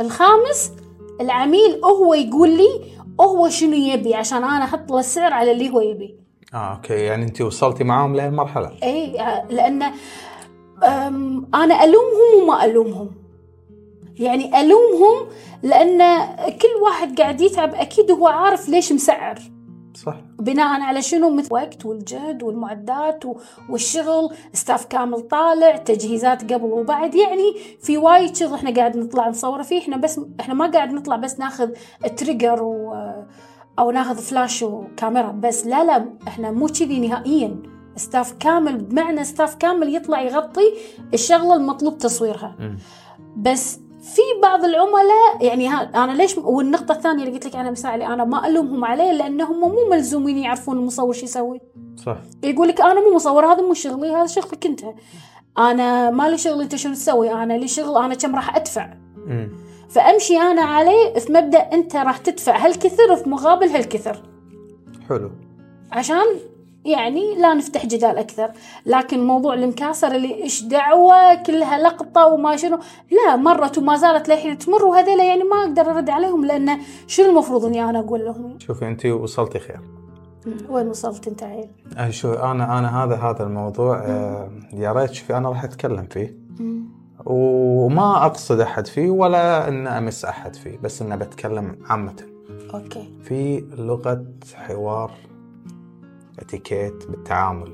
الخامس 0.00 0.72
العميل 1.20 1.80
هو 1.84 2.14
يقول 2.14 2.56
لي 2.56 2.68
هو 3.20 3.48
شنو 3.48 3.72
يبي 3.72 4.14
عشان 4.14 4.44
أنا 4.44 4.64
أحط 4.64 4.90
له 4.90 4.98
السعر 4.98 5.32
على 5.32 5.52
اللي 5.52 5.70
هو 5.70 5.80
يبي. 5.80 6.16
آه 6.54 6.74
okay. 6.74 6.94
يعني 6.94 7.24
أنت 7.24 7.40
وصلتي 7.40 7.84
معاهم 7.84 8.16
لهالمرحله 8.16 8.72
إي 8.82 9.12
لأن 9.50 9.82
أنا 11.54 11.84
ألومهم 11.84 12.42
وما 12.42 12.64
ألومهم. 12.64 13.10
يعني 14.18 14.60
ألومهم 14.60 15.26
لأن 15.62 15.98
كل 16.48 16.82
واحد 16.82 17.20
قاعد 17.20 17.40
يتعب 17.40 17.74
أكيد 17.74 18.10
هو 18.10 18.26
عارف 18.26 18.68
ليش 18.68 18.92
مسعر. 18.92 19.55
صح. 19.96 20.16
بناء 20.38 20.80
على 20.80 21.02
شنو؟ 21.02 21.30
مثل 21.30 21.46
الوقت 21.46 21.86
والجهد 21.86 22.42
والمعدات 22.42 23.24
والشغل 23.70 24.30
staff 24.52 24.84
كامل 24.84 25.20
طالع 25.20 25.76
تجهيزات 25.76 26.52
قبل 26.52 26.64
وبعد. 26.64 27.14
يعني 27.14 27.54
في 27.80 27.96
وايد 27.96 28.36
شغل 28.36 28.54
إحنا 28.54 28.74
قاعد 28.74 28.96
نطلع 28.96 29.28
نصوره 29.28 29.62
فيه. 29.62 29.78
إحنا 29.78 29.96
بس 29.96 30.20
إحنا 30.40 30.54
ما 30.54 30.70
قاعد 30.70 30.92
نطلع 30.92 31.16
بس 31.16 31.38
ناخذ 31.38 31.70
trigger 32.16 32.62
و 32.62 32.94
أو 33.78 33.90
ناخذ 33.90 34.16
فلاش 34.16 34.62
وكاميرا 34.62 35.32
بس. 35.32 35.66
لا 35.66 35.84
لا 35.84 36.12
إحنا 36.28 36.50
مو 36.50 36.66
كذي 36.66 37.08
نهائيا. 37.08 37.62
staff 37.96 38.32
كامل 38.32 38.76
بمعنى 38.76 39.24
staff 39.24 39.54
كامل 39.54 39.94
يطلع 39.94 40.20
يغطي 40.20 40.74
الشغلة 41.14 41.56
المطلوب 41.56 41.98
تصويرها. 41.98 42.56
بس 43.36 43.80
في 44.14 44.22
بعض 44.42 44.64
العملاء 44.64 45.36
يعني 45.40 45.68
ها 45.68 46.04
أنا 46.04 46.12
ليش 46.12 46.38
والنقطة 46.38 46.92
الثانية 46.92 47.24
اللي 47.24 47.34
قلت 47.34 47.46
لك 47.46 47.56
عنها 47.56 47.70
مساء 47.70 47.94
أنا 47.94 48.24
ما 48.24 48.46
ألومهم 48.46 48.84
عليه 48.84 49.12
لأنهم 49.12 49.60
مو 49.60 49.88
ملزومين 49.90 50.38
يعرفون 50.38 50.78
المصور 50.78 51.12
شو 51.12 51.24
يسوي. 51.24 51.60
صح. 51.96 52.16
يقول 52.42 52.68
لك 52.68 52.80
أنا 52.80 53.00
مو 53.00 53.14
مصور 53.14 53.46
هذا 53.46 53.62
مو 53.62 53.74
شغلي 53.74 54.10
هذا 54.10 54.26
شغلك 54.26 54.66
أنت. 54.66 54.80
أنا 55.58 56.10
ما 56.10 56.28
لي 56.28 56.38
شغل 56.38 56.62
أنت 56.62 56.76
شنو 56.76 56.94
تسوي 56.94 57.32
أنا 57.32 57.52
لي 57.52 57.68
شغل 57.68 58.04
أنا 58.04 58.14
كم 58.14 58.34
راح 58.34 58.56
أدفع. 58.56 58.94
مم. 59.26 59.50
فأمشي 59.88 60.36
أنا 60.36 60.62
عليه 60.62 61.14
في 61.18 61.32
مبدأ 61.32 61.58
أنت 61.58 61.96
راح 61.96 62.16
تدفع 62.16 62.66
هالكثر 62.66 63.16
في 63.16 63.28
مقابل 63.28 63.66
هالكثر. 63.66 64.22
حلو. 65.08 65.30
عشان 65.92 66.26
يعني 66.86 67.34
لا 67.34 67.54
نفتح 67.54 67.86
جدال 67.86 68.18
أكثر. 68.18 68.50
لكن 68.86 69.26
موضوع 69.26 69.54
المكاسر 69.54 70.14
اللي 70.14 70.42
إيش 70.42 70.62
دعوة 70.62 71.34
كلها 71.34 71.78
لقطة 71.78 72.26
وما 72.26 72.56
شنو. 72.56 72.78
لا 73.10 73.36
مرت 73.36 73.78
وما 73.78 73.96
زالت 73.96 74.28
للحين 74.28 74.58
تمر 74.58 74.84
وهذيلا 74.84 75.24
يعني 75.24 75.42
ما 75.44 75.56
أقدر 75.56 75.90
أرد 75.90 76.10
عليهم 76.10 76.44
لأن 76.44 76.78
شنو 77.06 77.30
المفروض 77.30 77.64
إني 77.64 77.84
أنا 77.84 77.98
أقول 77.98 78.24
لهم؟ 78.24 78.58
شوفي 78.58 78.88
أنت 78.88 79.06
وصلتي 79.06 79.58
خير. 79.58 79.80
وين 80.68 80.88
وصلت 80.88 81.28
أنت 81.28 81.42
عيل؟ 81.42 81.68
آه، 81.96 82.10
شو 82.10 82.32
أنا 82.32 82.78
أنا 82.78 83.04
هذا 83.04 83.14
هذا 83.14 83.42
الموضوع 83.42 83.98
آه، 83.98 84.50
يا 84.72 84.92
ريت 84.92 85.12
شوفي 85.12 85.36
أنا 85.36 85.48
راح 85.48 85.64
أتكلم 85.64 86.06
فيه. 86.10 86.36
وما 87.26 88.26
أقصد 88.26 88.60
أحد 88.60 88.86
فيه 88.86 89.10
ولا 89.10 89.68
إن 89.68 89.86
أمس 89.86 90.24
أحد 90.24 90.56
فيه 90.56 90.78
بس 90.78 91.02
اني 91.02 91.16
بتكلم 91.16 91.78
عامة. 91.88 92.16
okay. 92.74 93.08
في 93.22 93.64
لغة 93.78 94.24
حوار 94.54 95.10
اتيكيت 96.38 97.06
بالتعامل. 97.10 97.72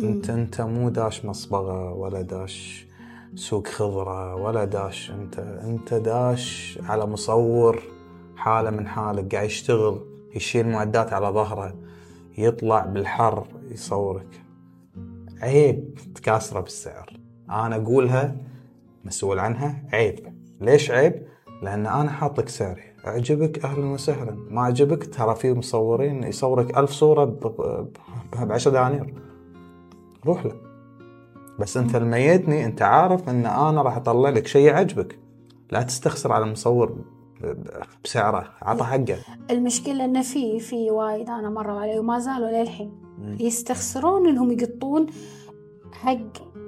انت 0.00 0.30
انت 0.30 0.60
مو 0.60 0.88
داش 0.88 1.24
مصبغة 1.24 1.92
ولا 1.92 2.22
داش 2.22 2.86
سوق 3.34 3.66
خضرة 3.66 4.34
ولا 4.34 4.64
داش 4.64 5.10
انت 5.10 5.38
انت 5.38 5.94
داش 5.94 6.78
على 6.82 7.06
مصور 7.06 7.82
حالة 8.36 8.70
من 8.70 8.86
حالك 8.88 9.34
قاعد 9.34 9.46
يشتغل 9.46 10.00
يشيل 10.34 10.68
معدات 10.68 11.12
على 11.12 11.26
ظهره 11.26 11.74
يطلع 12.38 12.86
بالحر 12.86 13.46
يصورك. 13.70 14.42
عيب 15.42 15.94
تكاسره 16.14 16.60
بالسعر. 16.60 17.20
أنا 17.50 17.76
اقولها 17.76 18.36
مسؤول 19.04 19.38
عنها 19.38 19.82
عيب. 19.92 20.34
ليش 20.60 20.90
عيب؟ 20.90 21.26
لأن 21.62 21.86
أنا 21.86 22.10
حاط 22.10 22.38
لك 22.40 22.48
سعري 22.48 22.82
أعجبك 23.06 23.64
أهلا 23.64 23.86
وسهلا. 23.86 24.36
ما 24.50 24.62
عجبك 24.62 25.14
ترى 25.14 25.34
في 25.34 25.54
مصورين 25.54 26.22
يصورك 26.22 26.78
ألف 26.78 26.90
صورة 26.90 27.24
ب 27.24 28.52
10 28.52 28.70
دنانير. 28.70 29.14
روح 30.26 30.46
له. 30.46 30.52
بس 31.58 31.76
أنت 31.76 31.96
الميتني 31.96 32.64
أنت 32.64 32.82
عارف 32.82 33.28
أن 33.28 33.46
أنا 33.46 33.82
راح 33.82 33.96
أطلع 33.96 34.28
لك 34.28 34.46
شيء 34.46 34.66
يعجبك. 34.66 35.18
لا 35.70 35.82
تستخسر 35.82 36.32
على 36.32 36.44
المصور 36.44 36.96
بسعره. 38.04 38.48
عطى 38.62 38.84
حقه. 38.84 39.18
المشكلة 39.50 40.04
ان 40.04 40.22
في 40.22 40.60
في 40.60 40.90
وايد 40.90 41.30
أنا 41.30 41.50
مروا 41.50 41.80
علي 41.80 41.98
وما 41.98 42.18
زالوا 42.18 42.62
للحين. 42.62 42.92
يستخسرون 43.40 44.28
انهم 44.28 44.52
يقطون 44.52 45.06
حق 45.92 46.18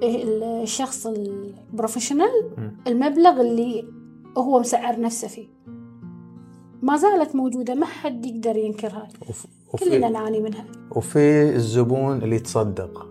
الشخص 0.03 1.07
البروفيشنال. 1.07 2.51
المبلغ 2.87 3.41
اللي 3.41 3.85
هو 4.37 4.59
مسعر 4.59 4.99
نفسه 4.99 5.27
فيه. 5.27 5.47
ما 6.81 6.97
زالت 6.97 7.35
موجودة 7.35 7.73
ما 7.75 7.85
حد 7.85 8.25
يقدر 8.25 8.57
ينكرها 8.57 9.07
وف- 9.29 9.45
كلنا 9.71 9.97
وفي, 10.07 10.13
نعاني 10.13 10.39
منها 10.39 10.65
وفي 10.91 11.55
الزبون 11.55 12.17
اللي 12.23 12.35
يتصدق 12.35 13.05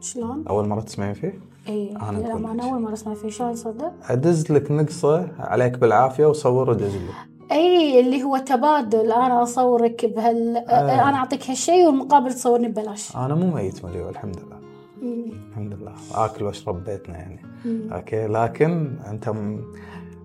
شلون؟ 0.00 0.44
أول 0.48 0.68
مرة 0.68 0.80
تسمعين 0.80 1.14
فيه 1.14 1.40
اي 1.68 1.88
لا 1.92 2.02
أقول 2.02 2.16
ما 2.42 2.48
لك. 2.48 2.50
أنا 2.50 2.64
أول 2.64 2.80
مرة 2.82 2.92
أسمع 2.92 3.14
فيه 3.14 3.28
شلون 3.28 3.50
يصدق؟ 3.52 3.92
ادز 4.10 4.52
لك 4.52 4.70
نقصة 4.70 5.28
عليك 5.38 5.78
بالعافية 5.78 6.26
وصور 6.26 6.70
ودز 6.70 6.96
لي 6.96 7.08
إي 7.52 8.00
اللي 8.00 8.22
هو 8.22 8.36
تبادل 8.36 9.12
أنا 9.12 9.42
أصورك 9.42 10.06
بهال 10.06 10.56
آه. 10.56 11.08
أنا 11.08 11.16
أعطيك 11.16 11.50
هالشيء 11.50 11.86
والمقابل 11.86 12.32
تصورني 12.34 12.68
ببلاش 12.68 13.16
أنا 13.16 13.34
مو 13.34 13.54
ميت 13.54 13.84
مليون 13.84 14.08
الحمد 14.08 14.36
لله 14.36 14.58
مم. 15.02 15.24
الحمد 15.50 15.72
لله 15.74 15.92
آكل 16.14 16.44
واشرب 16.44 16.84
بيتنا 16.84 17.16
يعني 17.18 17.40
مم. 17.64 17.92
okay 17.92 18.26
لكن 18.26 18.96
أنت 19.10 19.28
م... 19.28 19.60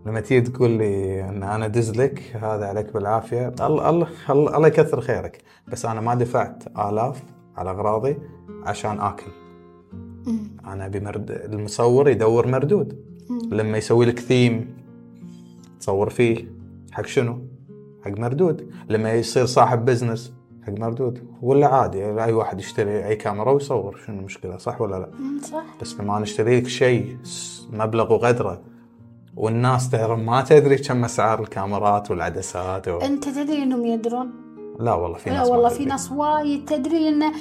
لما 0.06 0.20
تيجي 0.20 0.50
تقول 0.50 0.72
لي 0.72 1.24
إن 1.30 1.44
أنا 1.44 1.68
دز 1.68 1.92
لك 1.92 2.36
هذا 2.36 2.66
عليك 2.66 2.94
بالعافية 2.94 3.48
الله 3.62 3.90
الله 3.90 4.08
الله 4.30 4.68
يكثر 4.68 5.02
خيرك 5.02 5.42
بس 5.68 5.86
أنا 5.86 6.02
ما 6.02 6.16
دفعت 6.16 6.64
آلاف 6.68 7.24
على 7.58 7.70
أغراضي 7.70 8.18
عشان 8.64 9.00
آكل. 9.00 9.32
أنا 10.66 10.86
أبي 10.86 11.00
مرد... 11.00 11.32
المصور 11.32 12.10
يدور 12.10 12.48
مردود. 12.48 13.06
لما 13.52 13.78
يسوي 13.78 14.06
لك 14.06 14.20
ثيم 14.20 14.76
تصور 15.80 16.10
فيه 16.10 16.48
حق 16.92 17.06
شنو؟ 17.06 17.40
حق 18.06 18.20
مردود 18.20 18.70
لما 18.90 19.14
يصير 19.14 19.46
صاحب 19.46 19.86
بزنس 19.86 20.34
حق 20.64 20.74
مردود 20.80 21.20
ولا 21.42 21.68
عادي 21.68 22.24
أي 22.24 22.34
واحد 22.34 22.60
يشتري 22.60 23.08
أي 23.08 23.16
كاميرا 23.16 23.52
ويصور 23.52 23.98
شنو 24.06 24.20
المشكلة 24.20 24.58
صح 24.58 24.82
ولا 24.82 24.96
لا؟ 24.96 25.10
صح 25.42 25.64
بس 25.82 26.00
لما 26.00 26.20
نشتري 26.20 26.60
لك 26.60 26.68
شيء 26.68 27.18
مبلغ 27.72 28.14
وقدره 28.14 28.75
والناس 29.36 29.90
ترى 29.90 30.16
ما 30.16 30.42
تدري 30.42 30.78
كم 30.78 31.06
أسعار 31.06 31.40
الكاميرات 31.42 32.12
والعدسات 32.12 32.88
و... 32.88 32.98
أنت 32.98 33.30
تدري 33.30 33.64
إنهم 33.64 33.86
يدرون 33.86 34.32
لا 34.80 34.94
والله 34.94 35.18
في 35.18 35.30
لا 35.30 35.36
ناس 35.38 35.48
ما 35.48 35.54
والله. 35.56 35.70
في 35.70 35.86
ناس 35.86 36.12
وايد 36.12 36.66
تدري 36.66 37.00
لأن 37.10 37.34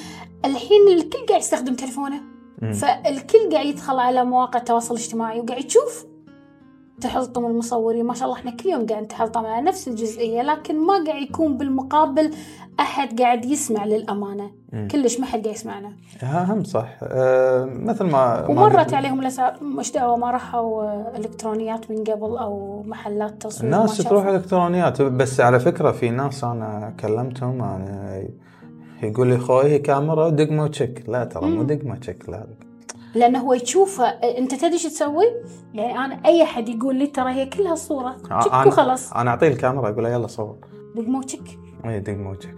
الحين 0.45 0.89
الكل 0.89 1.27
قاعد 1.29 1.41
يستخدم 1.41 1.75
تليفونه 1.75 2.21
مم. 2.63 2.73
فالكل 2.73 3.53
قاعد 3.53 3.67
يدخل 3.67 3.99
على 3.99 4.25
مواقع 4.25 4.59
التواصل 4.59 4.95
الاجتماعي 4.95 5.41
وقاعد 5.41 5.65
يشوف 5.65 6.05
تحلطم 7.01 7.47
المصورين. 7.47 8.05
ما 8.07 8.15
شاء 8.15 8.25
الله 8.29 8.39
إحنا 8.39 8.51
كل 8.51 8.69
يوم 8.69 8.87
قاعد 8.87 9.03
نتحلطم 9.03 9.47
على 9.47 9.67
نفس 9.67 9.89
الجزئية 9.89 10.43
لكن 10.43 10.87
ما 10.87 11.05
قاعد 11.07 11.23
يكون 11.23 11.57
بالمقابل 11.57 12.31
أحد 12.81 13.21
قاعد 13.21 13.45
يسمع 13.45 13.85
للأمانة. 13.85 14.51
مم. 14.73 14.89
كلش 14.89 15.21
ما 15.21 15.27
حد 15.27 15.43
قاعد 15.43 15.55
يسمعنا. 15.57 15.93
اهم 16.23 16.65
صح. 16.65 16.89
أه 17.03 17.65
مثل 17.65 18.05
ما 18.05 18.41
ما 18.41 18.49
ومرت 18.49 18.77
قلت- 18.77 18.95
عليهم 18.95 19.31
مش 19.63 19.93
دعوه 19.93 20.17
ما 20.17 20.31
راحوا 20.31 20.83
آه، 20.85 21.13
إلكترونيات 21.17 21.91
من 21.91 21.97
قبل 22.05 22.37
أو 22.37 22.83
محلات 22.87 23.43
تصوير. 23.43 23.71
ما 23.71 23.77
الناس 23.77 23.97
شافوا. 23.99 24.11
تروح 24.11 24.27
إلكترونيات. 24.27 25.03
بس 25.03 25.41
على 25.41 25.61
فكرة 25.61 25.91
في 25.93 26.11
ناس 26.11 26.45
أنا 26.45 26.95
كلمتهم 27.01 27.63
أنا 27.63 28.23
يقول 29.03 29.29
لي 29.29 29.39
خوي 29.39 29.65
هي 29.65 29.79
كاميرا 29.79 30.29
دقمه 30.31 30.63
وتشيك 30.65 31.05
لا 31.09 31.25
ترى 31.25 31.47
مو. 31.51 31.63
دقمه 31.63 31.97
تشيك 31.97 32.29
لا. 32.29 32.47
لأنه 33.15 33.39
هو 33.39 33.55
يشوفه 33.55 34.05
أنت 34.09 34.55
تدري 34.55 34.79
شو 34.79 34.89
تسوي؟ 34.89 35.25
يعني 35.75 35.99
أنا 36.05 36.21
أي 36.27 36.43
أحد 36.43 36.69
يقول 36.69 36.97
لي 36.97 37.07
ترى 37.07 37.33
هي 37.33 37.47
كلها 37.47 37.75
صورة. 37.75 38.17
تشك 38.41 38.53
أنا 38.53 38.67
وخلاص. 38.67 39.13
أنا 39.13 39.31
أعطيه 39.31 39.49
الكاميرا 39.49 39.89
أقول 39.89 40.03
له 40.05 40.09
يلا 40.11 40.27
صور. 40.27 40.57
دقمه 40.97 41.19
وتشك 41.19 41.59
اي 41.87 42.01
دقمه 42.01 42.31
وتشيك 42.31 42.55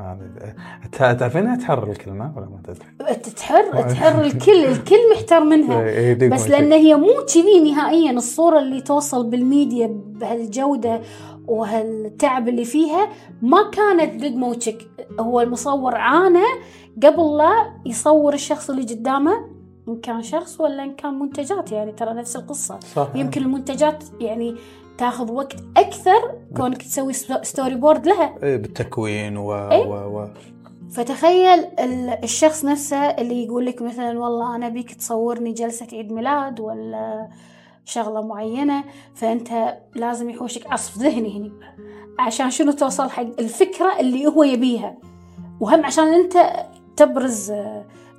هذا 0.00 0.54
تع- 0.92 1.12
تعرفين 1.12 1.58
تحر 1.58 1.90
الكلمة؟ 1.90 2.32
ولا 2.36 2.46
ما 2.46 2.58
تدري؟ 2.64 3.14
تحر 3.36 3.82
تحر 3.82 4.20
الكل 4.20 4.64
الكل 4.64 4.96
محتار 5.14 5.44
منها. 5.44 5.84
إي، 5.98 6.14
دقمة 6.14 6.34
بس. 6.36 6.48
لأن 6.48 6.72
هي 6.72 6.94
مو 6.96 7.08
كذي 7.34 7.70
نهائيا 7.72 8.10
الصورة 8.10 8.58
اللي 8.58 8.80
توصل 8.80 9.30
بالميديا 9.30 9.86
بهالجودة 9.92 11.00
وهالتعب 11.48 12.48
اللي 12.48 12.64
فيها 12.64 13.08
ما 13.42 13.70
كانت 13.70 14.22
دقمه 14.24 14.48
وتشك 14.48 14.86
هو 15.20 15.40
المصور 15.40 15.94
عانى 15.94 16.44
قبل 17.02 17.36
لا 17.36 17.72
يصور 17.86 18.34
الشخص 18.34 18.70
اللي 18.70 18.82
قدامه. 18.82 19.53
إن 19.88 19.96
كان 20.00 20.22
شخص 20.22 20.60
ولا 20.60 20.84
إن 20.84 20.94
كان 20.94 21.18
منتجات 21.18 21.72
يعني 21.72 21.92
ترى 21.92 22.14
نفس 22.14 22.36
القصة. 22.36 22.80
صح 22.80 23.08
يمكن 23.14 23.42
المنتجات 23.42 24.04
يعني 24.20 24.56
تاخذ 24.98 25.32
وقت 25.32 25.56
أكثر 25.76 26.34
كونك 26.56 26.82
تسوي 26.82 27.12
sto- 27.12 27.42
storyboard 27.42 28.06
لها. 28.06 28.34
إي، 28.42 28.58
بالتكوين 28.58 29.36
و, 29.36 29.52
إي. 29.70 29.80
و... 29.86 29.92
و... 29.94 30.28
فتخيل 30.90 31.58
ال- 31.58 32.18
الشخص 32.24 32.64
نفسه 32.64 32.96
اللي 32.96 33.44
يقول 33.44 33.66
لك 33.66 33.82
مثلا 33.82 34.18
والله 34.18 34.56
أنا 34.56 34.68
بيك 34.68 34.94
تصورني 34.94 35.52
جلسة 35.52 35.86
عيد 35.92 36.12
ميلاد 36.12 36.60
ولا 36.60 37.28
شغلة 37.84 38.26
معينة 38.26 38.84
فأنت 39.14 39.78
لازم 39.94 40.30
يحوشك 40.30 40.72
عصف 40.72 40.98
ذهني 40.98 41.38
هني. 41.38 41.52
عشان 42.18 42.50
شنو 42.50 42.72
توصل 42.72 43.10
حق 43.10 43.26
الفكرة 43.38 44.00
اللي 44.00 44.26
هو 44.26 44.42
يبيها؟ 44.42 44.94
وهم 45.60 45.84
عشان 45.86 46.04
أنت 46.04 46.36
تبرز 46.96 47.52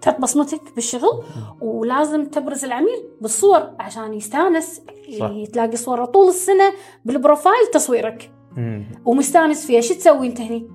تحط 0.02 0.22
بصمتك 0.22 0.62
بالشغل 0.76 1.24
ولازم 1.62 2.26
تبرز 2.26 2.66
العميل 2.66 3.04
بالصور 3.22 3.70
عشان 3.80 4.14
يستانس 4.14 4.82
صح. 5.20 5.32
تلاقي 5.54 5.76
صوره 5.76 6.06
طول 6.06 6.28
السنة 6.28 6.74
بال 7.06 7.20
profile 7.20 7.68
تصويرك. 7.74 8.32
مم. 8.58 8.86
ومستانس 9.06 9.66
فيها 9.66 9.82
شو 9.82 9.94
تسوي 9.94 10.28
انت 10.28 10.42
هني؟ 10.42 10.70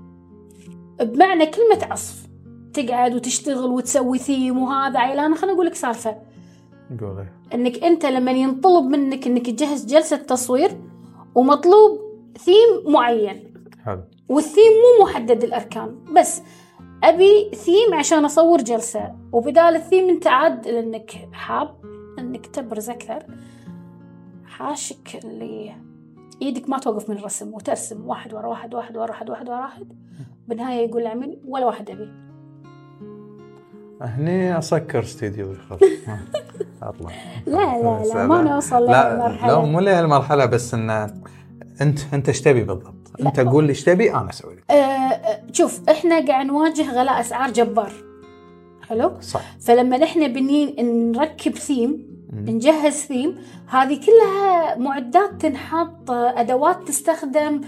بمعنى 1.01 1.47
كلمة 1.47 1.85
عصف. 1.91 2.31
تقعد 2.73 3.15
وتشتغل 3.15 3.71
وتسوي 3.71 4.19
ثيم 4.19 4.63
وهذا 4.63 4.99
عيلان 4.99 5.35
خليني 5.35 5.55
أقول 5.55 5.67
لك 5.67 5.75
سالفة. 5.75 6.17
قولي 7.01 7.29
إنك 7.55 7.85
أنت 7.85 8.07
لما 8.07 8.33
ينطلب 8.33 8.85
منك 8.85 9.27
إنك 9.27 9.47
تجهز 9.47 9.87
جلسة 9.87 10.17
تصوير 10.17 10.81
ومطلوب 11.35 12.01
ثيم 12.39 12.93
معين. 12.93 13.55
حلو. 13.85 14.03
والثيم 14.29 14.73
مو 14.73 15.05
محدد 15.05 15.45
الأركان 15.45 15.99
بس 16.17 16.43
أبي 17.05 17.51
ثيم 17.55 17.95
عشان 17.95 18.25
أصور 18.25 18.63
جلسة 18.63 19.15
وبدال 19.33 19.77
الثيم 19.77 20.09
أنت 20.09 20.27
عاد 20.27 20.69
لأنك 20.69 21.29
حاب 21.33 21.75
انك 22.19 22.47
تبرز 22.47 22.91
أكثر 22.91 23.23
حاشك 24.47 25.21
اللي 25.25 25.73
إيدك 26.43 26.69
ما 26.69 26.79
توقف 26.79 27.11
من 27.11 27.17
الرسم 27.17 27.55
وترسم 27.55 28.07
واحد 28.07 28.35
ورا 28.35 28.47
واحد 28.47 28.75
واحد 28.75 28.97
ورا 28.97 29.11
واحد 29.11 29.31
واحد 29.31 29.49
ورا 29.49 29.61
واحد. 29.61 29.93
بالنهاية 30.49 30.89
يقول 30.89 31.03
العميل 31.03 31.41
ولا 31.45 31.67
واحد 31.67 31.91
أبي. 31.91 32.09
هني 34.03 34.59
أسكر 34.59 35.01
استديو 35.01 35.55
خلاص 35.55 35.81
اطلع 36.83 37.11
لا 37.47 37.83
لا 37.83 38.05
لا 38.15 38.27
ما 38.27 38.43
نوصل 38.43 38.85
لا 38.85 39.39
لا 39.47 39.61
مو 39.61 39.81
لهالمرحله 39.81 40.47
بس 40.47 40.75
انه 40.75 41.05
أنت 41.81 41.99
أنت 42.15 42.29
إيش 42.29 42.41
تبي 42.41 42.65
بالضبط؟ 42.65 43.00
انت 43.27 43.41
قول 43.41 43.65
لي 43.65 43.71
إيش 43.71 43.85
تبي 43.85 44.15
أنا 44.15 44.31
أسوي 44.31 44.55
لك. 44.55 44.65
آه، 44.71 44.75
آه، 44.75 45.43
شوف 45.53 45.89
إحنا 45.89 46.27
قاعد 46.27 46.47
نواجه 46.47 46.93
غلاء 46.93 47.21
أسعار 47.21 47.51
جبار. 47.51 47.93
حلو؟ 48.89 49.13
صح. 49.21 49.41
فلما 49.61 49.99
نحن 49.99 50.33
بنين 50.33 50.75
نركب 51.13 51.55
ثيم. 51.55 52.11
نجهز 52.33 52.93
ثيم 52.93 53.39
هذه 53.67 54.01
كلها 54.07 54.79
معدات 54.79 55.31
تنحط 55.41 56.11
أدوات 56.11 56.89
تستخدم 56.89 57.61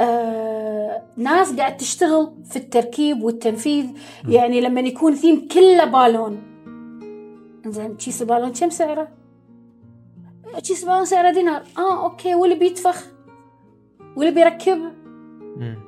آه، 0.00 1.02
ناس 1.16 1.56
قاعد 1.56 1.76
تشتغل 1.76 2.32
في 2.50 2.56
التركيب 2.56 3.22
والتنفيذ. 3.22 3.86
يعني 4.28 4.60
لما 4.60 4.80
يكون 4.80 5.14
ثيم 5.14 5.48
كله 5.48 5.84
بالون. 5.84 6.42
زين 7.66 7.96
كيس 7.96 8.22
البالون 8.22 8.52
كم 8.52 8.70
سعره؟ 8.70 9.08
كيس 10.62 10.82
البالون 10.82 11.04
سعره 11.04 11.30
دينار. 11.30 11.62
آه 11.78 12.04
okay 12.04 12.34
واللي 12.34 12.54
بينفخ. 12.54 13.11
واللي 14.16 14.34
بيركب 14.34 14.78
مم. 15.56 15.78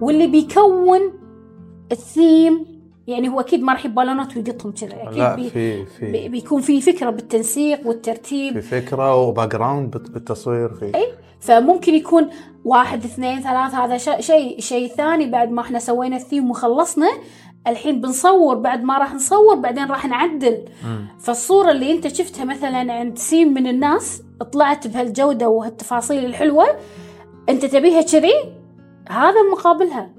واللي 0.00 0.26
بيكون 0.26 1.00
الثيم 1.92 2.72
يعني 3.06 3.28
هو 3.28 3.40
أكيد 3.40 3.62
ما 3.62 3.72
راح 3.72 3.84
يجيب 3.84 3.94
بالونات 3.94 4.36
ويقطهم 4.36 4.72
كذا. 4.72 4.88
لا 4.88 5.32
أكيد 5.34 5.44
بي 5.44 5.50
في 5.50 5.76
بي 5.80 5.86
في 5.86 6.28
بيكون 6.28 6.60
في 6.60 6.80
فكرة 6.80 7.10
بالتنسيق 7.10 7.86
والترتيب. 7.86 8.60
في 8.60 8.80
فكرة 8.80 9.14
و 9.16 9.48
background 9.48 9.90
بالتصوير 9.90 10.74
في 10.74 10.84
اي 10.94 11.12
فممكن 11.40 11.94
يكون 11.94 12.28
واحد 12.64 13.04
اثنين 13.04 13.40
ثلاث 13.40 13.74
هذا 13.74 13.96
شيء 14.20 14.60
شيء 14.60 14.88
ثاني 14.88 15.30
بعد 15.30 15.50
ما 15.50 15.60
إحنا 15.60 15.78
سوينا 15.78 16.16
الثيم 16.16 16.50
وخلصنا 16.50 17.08
الحين 17.66 18.00
بنصور 18.00 18.54
بعد 18.54 18.82
ما 18.82 18.98
راح 18.98 19.14
نصور 19.14 19.54
بعدين 19.54 19.84
راح 19.84 20.06
نعدل. 20.06 20.64
مم. 20.84 21.06
فالصورة 21.20 21.70
اللي 21.70 21.92
أنت 21.92 22.08
شفتها 22.08 22.44
مثلا 22.44 22.92
عند 22.92 23.18
سيم 23.18 23.54
من 23.54 23.66
الناس 23.66 24.22
طلعت 24.52 24.86
بهالجودة 24.86 25.48
وهالتفاصيل 25.48 26.24
الحلوة 26.24 26.66
أنت 27.48 27.64
تبيها 27.64 28.02
كذي؟ 28.02 28.34
هذا 29.08 29.42
مقابلها. 29.52 30.10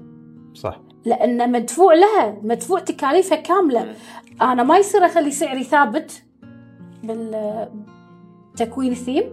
صح. 0.54 0.80
لأن 1.04 1.52
مدفوع 1.52 1.94
لها 1.94 2.36
مدفوع 2.42 2.78
تكاليفها 2.80 3.36
كاملة. 3.38 3.94
أنا 4.42 4.62
ما 4.62 4.78
يصير 4.78 5.06
أخلي 5.06 5.30
سعري 5.30 5.64
ثابت 5.64 6.22
بالتكوين 7.04 8.92
الثيم 8.92 9.24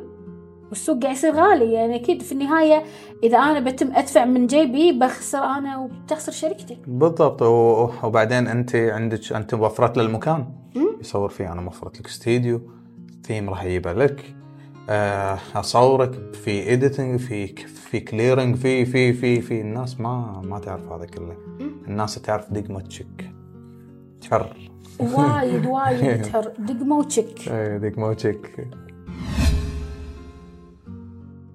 والسوق 0.69 1.04
قاعد 1.04 1.15
يصير 1.15 1.34
غالي. 1.34 1.71
يعني 1.73 1.95
أكيد 1.95 2.21
في 2.21 2.32
النهاية 2.32 2.84
إذا 3.23 3.38
أنا 3.38 3.60
بتم 3.60 3.91
أدفع 3.95 4.25
من 4.25 4.47
جيبي 4.47 4.91
بخسر 4.91 5.43
أنا 5.43 5.77
وبتخسر 5.77 6.32
شركتي. 6.32 6.77
بالضبط. 6.88 7.41
و- 7.41 7.89
وبعدين 8.04 8.47
أنت 8.47 8.75
عندك 8.75 9.34
أنت 9.34 9.54
وفرت 9.54 9.97
له 9.97 10.04
المكان. 10.04 10.45
يصور 11.01 11.30
فيه 11.30 11.51
أنا 11.51 11.62
موفرت 11.62 11.99
لك 11.99 12.08
استديو 12.08 12.62
ثيم 13.25 13.49
راح 13.49 13.63
يجيبه 13.63 13.93
لك. 13.93 14.36
أصورك 15.56 16.36
في 16.36 16.52
editing 16.69 17.19
في 17.20 17.48
في 17.65 18.00
coloring 17.99 18.56
في 18.56 18.86
في 18.86 19.13
في 19.13 19.41
في. 19.41 19.62
الناس 19.62 20.00
ما 20.00 20.41
ما 20.46 20.60
تعرف 20.60 20.91
هذا 20.91 21.06
كله. 21.06 21.38
الناس 21.88 22.15
تعرف 22.15 22.52
دقمة 22.54 22.82
تشيك. 22.82 23.32
تحر 24.22 24.72
وايد 25.00 25.65
وايد 25.65 26.22
تحر 26.25 26.54
دقمة 26.60 26.98
وتشك 26.98 27.48
إيه 27.52 27.78
دقمة 27.78 28.13
تشيك 28.13 28.67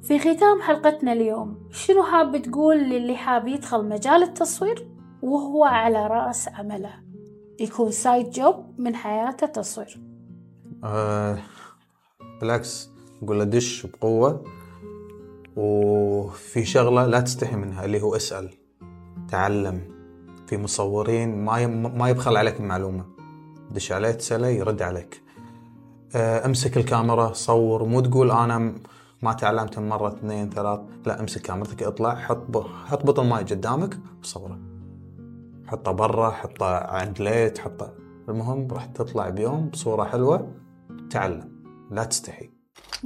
في 0.03 0.19
ختام 0.19 0.62
حلقتنا 0.62 1.12
اليوم 1.12 1.59
شنو 1.73 2.03
حاب 2.03 2.43
تقول 2.43 2.77
للي 2.77 3.17
حاب 3.17 3.49
يدخل 3.49 3.89
مجال 3.89 4.23
التصوير 4.23 4.89
وهو 5.23 5.65
على 5.65 6.07
رأس 6.07 6.49
عمله؟ 6.49 6.95
يكون 7.61 7.91
side 7.90 8.31
job 8.31 8.75
من 8.79 8.95
حياته 8.95 9.47
تصوير. 9.47 10.01
آه 10.85 11.39
بالعكس. 12.41 12.91
نقول 13.22 13.38
له 13.38 13.44
دش 13.44 13.87
بقوة 13.87 14.44
وفي 15.57 16.64
شغلة 16.64 17.07
لا 17.07 17.20
تستحي 17.20 17.57
منها 17.57 17.85
اللي 17.85 18.02
هو 18.02 18.16
اسأل 18.16 18.50
تعلم. 19.29 19.96
في 20.46 20.57
مصورين 20.57 21.44
ما 21.44 21.66
ما 21.66 22.09
يبخل 22.09 22.37
عليك 22.37 22.61
المعلومة. 22.61 23.05
دش 23.70 23.92
عليه 23.92 24.11
تسأله 24.11 24.48
يرد 24.48 24.83
عليك. 24.83 25.22
آه، 26.14 26.46
امسك 26.46 26.76
الكاميرا 26.76 27.33
صور. 27.33 27.85
مو 27.85 28.00
تقول 28.00 28.31
أنا 28.31 28.74
ما 29.22 29.33
تعلمت 29.33 29.79
مرة 29.79 30.09
اثنين 30.09 30.50
ثلاث. 30.50 30.81
لا 31.07 31.20
امسك 31.20 31.42
كاميرتك 31.42 31.83
اطلع 31.83 32.14
حط 32.14 32.57
حط 32.87 33.07
بطل 33.07 33.26
ماي 33.26 33.44
قدامك 33.44 33.98
وصوره 34.22 34.59
حطه 35.66 35.92
برا 35.92 36.31
حطه 36.31 36.66
عند 36.66 37.20
ليت 37.20 37.59
حطه. 37.59 37.94
المهم 38.29 38.68
راح 38.70 38.85
تطلع 38.85 39.29
بيوم 39.29 39.68
بصورة 39.68 40.05
حلوة 40.05 40.52
تعلم. 41.11 41.57
لا 41.90 42.05
تستحي. 42.05 42.56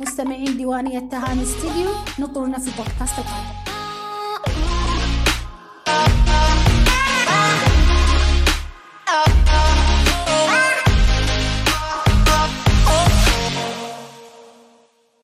مستمعين 0.00 0.56
ديوانية 0.56 0.98
تهاني 0.98 1.42
استديو 1.42 1.90
نطرنا 2.18 2.58
في 2.58 2.70
بودكاست 2.76 3.18
القادم 3.18 3.59